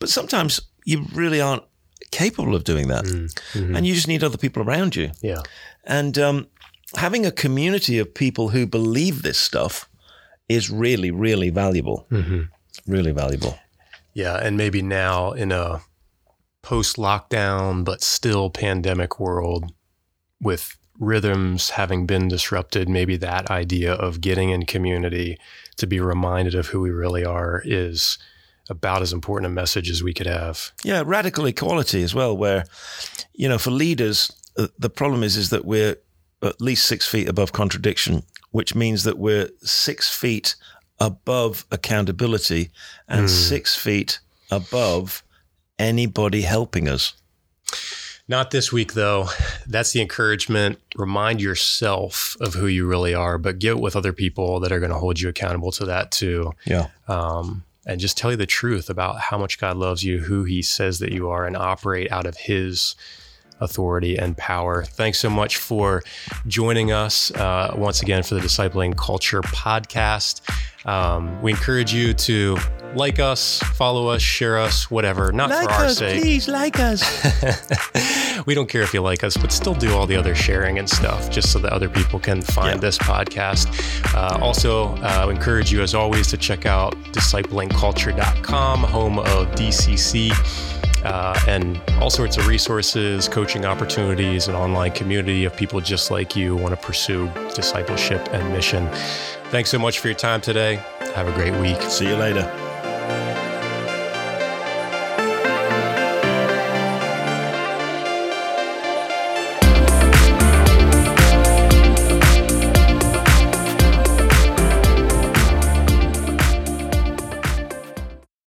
but 0.00 0.08
sometimes 0.08 0.60
you 0.84 1.06
really 1.14 1.40
aren't 1.40 1.62
capable 2.10 2.54
of 2.54 2.64
doing 2.64 2.88
that, 2.88 3.04
mhm, 3.04 3.28
mhm. 3.54 3.76
and 3.76 3.86
you 3.86 3.94
just 3.94 4.08
need 4.08 4.24
other 4.24 4.38
people 4.38 4.62
around 4.62 4.96
you. 4.96 5.10
yeah. 5.22 5.42
And 5.84 6.18
um, 6.18 6.46
having 6.96 7.26
a 7.26 7.30
community 7.30 7.98
of 8.00 8.12
people 8.14 8.48
who 8.48 8.66
believe 8.66 9.22
this 9.22 9.38
stuff 9.38 9.88
is 10.48 10.70
really, 10.70 11.10
really 11.10 11.50
valuable. 11.50 12.06
Mhm. 12.10 12.48
Really 12.86 13.12
valuable. 13.12 13.58
Yeah. 14.14 14.36
And 14.46 14.56
maybe 14.56 14.82
now 14.82 15.32
in 15.32 15.52
a 15.52 15.80
post 16.62 16.96
lockdown, 16.96 17.84
but 17.84 18.02
still 18.02 18.50
pandemic 18.50 19.18
world 19.20 19.64
with 20.40 20.76
rhythms 20.98 21.70
having 21.70 22.06
been 22.06 22.28
disrupted, 22.28 22.88
maybe 22.88 23.16
that 23.16 23.50
idea 23.50 23.92
of 23.92 24.20
getting 24.20 24.50
in 24.50 24.66
community 24.66 25.38
to 25.76 25.86
be 25.86 26.00
reminded 26.00 26.54
of 26.54 26.66
who 26.68 26.80
we 26.80 26.90
really 26.90 27.24
are 27.24 27.62
is 27.64 28.18
about 28.68 29.00
as 29.00 29.12
important 29.12 29.46
a 29.50 29.54
message 29.54 29.88
as 29.88 30.02
we 30.02 30.12
could 30.12 30.26
have. 30.26 30.72
Yeah, 30.84 31.02
radical 31.06 31.46
equality 31.46 32.02
as 32.02 32.14
well, 32.14 32.36
where, 32.36 32.64
you 33.32 33.48
know, 33.48 33.58
for 33.58 33.70
leaders, 33.70 34.30
uh, 34.58 34.66
the 34.78 34.90
problem 34.90 35.22
is 35.22 35.36
is 35.36 35.50
that 35.50 35.64
we're 35.64 35.96
at 36.42 36.60
least 36.60 36.84
six 36.86 37.08
feet 37.08 37.28
above 37.28 37.52
contradiction, 37.52 38.24
which 38.50 38.74
means 38.74 39.04
that 39.04 39.18
we're 39.18 39.48
six 39.62 40.14
feet 40.14 40.56
above 41.00 41.64
accountability 41.70 42.70
and 43.06 43.22
Hmm. 43.22 43.26
six 43.28 43.76
feet 43.76 44.18
above 44.50 45.22
anybody 45.78 46.42
helping 46.42 46.88
us. 46.88 47.14
Not 48.28 48.50
this 48.50 48.70
week, 48.70 48.92
though. 48.92 49.28
That's 49.66 49.92
the 49.92 50.02
encouragement. 50.02 50.78
Remind 50.96 51.40
yourself 51.40 52.36
of 52.40 52.52
who 52.54 52.66
you 52.66 52.86
really 52.86 53.14
are, 53.14 53.38
but 53.38 53.58
get 53.58 53.78
with 53.78 53.96
other 53.96 54.12
people 54.12 54.60
that 54.60 54.70
are 54.70 54.78
going 54.78 54.92
to 54.92 54.98
hold 54.98 55.18
you 55.18 55.30
accountable 55.30 55.72
to 55.72 55.86
that 55.86 56.10
too. 56.10 56.52
Yeah. 56.66 56.88
Um, 57.08 57.64
and 57.86 57.98
just 57.98 58.18
tell 58.18 58.30
you 58.30 58.36
the 58.36 58.44
truth 58.44 58.90
about 58.90 59.18
how 59.18 59.38
much 59.38 59.58
God 59.58 59.78
loves 59.78 60.04
you, 60.04 60.18
who 60.18 60.44
He 60.44 60.60
says 60.60 60.98
that 60.98 61.10
you 61.10 61.30
are, 61.30 61.46
and 61.46 61.56
operate 61.56 62.12
out 62.12 62.26
of 62.26 62.36
His 62.36 62.96
authority 63.60 64.16
and 64.16 64.36
power. 64.36 64.84
Thanks 64.84 65.18
so 65.18 65.30
much 65.30 65.56
for 65.56 66.02
joining 66.46 66.92
us 66.92 67.30
uh, 67.32 67.74
once 67.76 68.02
again 68.02 68.22
for 68.22 68.34
the 68.34 68.40
Discipling 68.40 68.96
Culture 68.96 69.40
podcast. 69.40 70.42
Um, 70.86 71.40
we 71.42 71.50
encourage 71.50 71.92
you 71.92 72.12
to 72.14 72.58
like 72.94 73.18
us, 73.18 73.58
follow 73.74 74.08
us, 74.08 74.22
share 74.22 74.58
us, 74.58 74.90
whatever. 74.90 75.30
Not 75.32 75.50
like 75.50 75.68
for 75.68 75.72
our 75.74 75.84
us, 75.86 75.98
sake. 75.98 76.20
please 76.22 76.48
like 76.48 76.78
us. 76.80 77.02
we 78.46 78.54
don't 78.54 78.68
care 78.68 78.82
if 78.82 78.92
you 78.94 79.00
like 79.02 79.22
us, 79.22 79.36
but 79.36 79.52
still 79.52 79.74
do 79.74 79.94
all 79.94 80.06
the 80.06 80.16
other 80.16 80.34
sharing 80.34 80.78
and 80.78 80.88
stuff 80.88 81.30
just 81.30 81.52
so 81.52 81.58
that 81.60 81.72
other 81.72 81.88
people 81.88 82.18
can 82.18 82.42
find 82.42 82.76
Yeah. 82.76 82.80
this 82.80 82.98
podcast. 82.98 83.68
Uh, 84.14 84.38
also, 84.42 84.88
uh, 85.02 85.28
encourage 85.30 85.70
you, 85.70 85.82
as 85.82 85.94
always, 85.94 86.28
to 86.28 86.36
check 86.36 86.66
out 86.66 86.94
disciplingculture.com, 87.12 88.80
home 88.84 89.18
of 89.18 89.46
DCC. 89.54 90.32
Uh, 91.04 91.38
and 91.46 91.80
all 92.00 92.10
sorts 92.10 92.36
of 92.36 92.48
resources, 92.48 93.28
coaching 93.28 93.64
opportunities, 93.64 94.48
an 94.48 94.56
online 94.56 94.90
community 94.90 95.44
of 95.44 95.54
people 95.56 95.80
just 95.80 96.10
like 96.10 96.34
you 96.34 96.56
want 96.56 96.70
to 96.74 96.86
pursue 96.86 97.30
discipleship 97.54 98.28
and 98.32 98.52
mission. 98.52 98.88
Thanks 99.50 99.70
so 99.70 99.78
much 99.78 100.00
for 100.00 100.08
your 100.08 100.16
time 100.16 100.40
today. 100.40 100.80
Have 101.14 101.28
a 101.28 101.32
great 101.32 101.54
week. 101.60 101.80
See 101.82 102.08
you 102.08 102.16
later. 102.16 102.52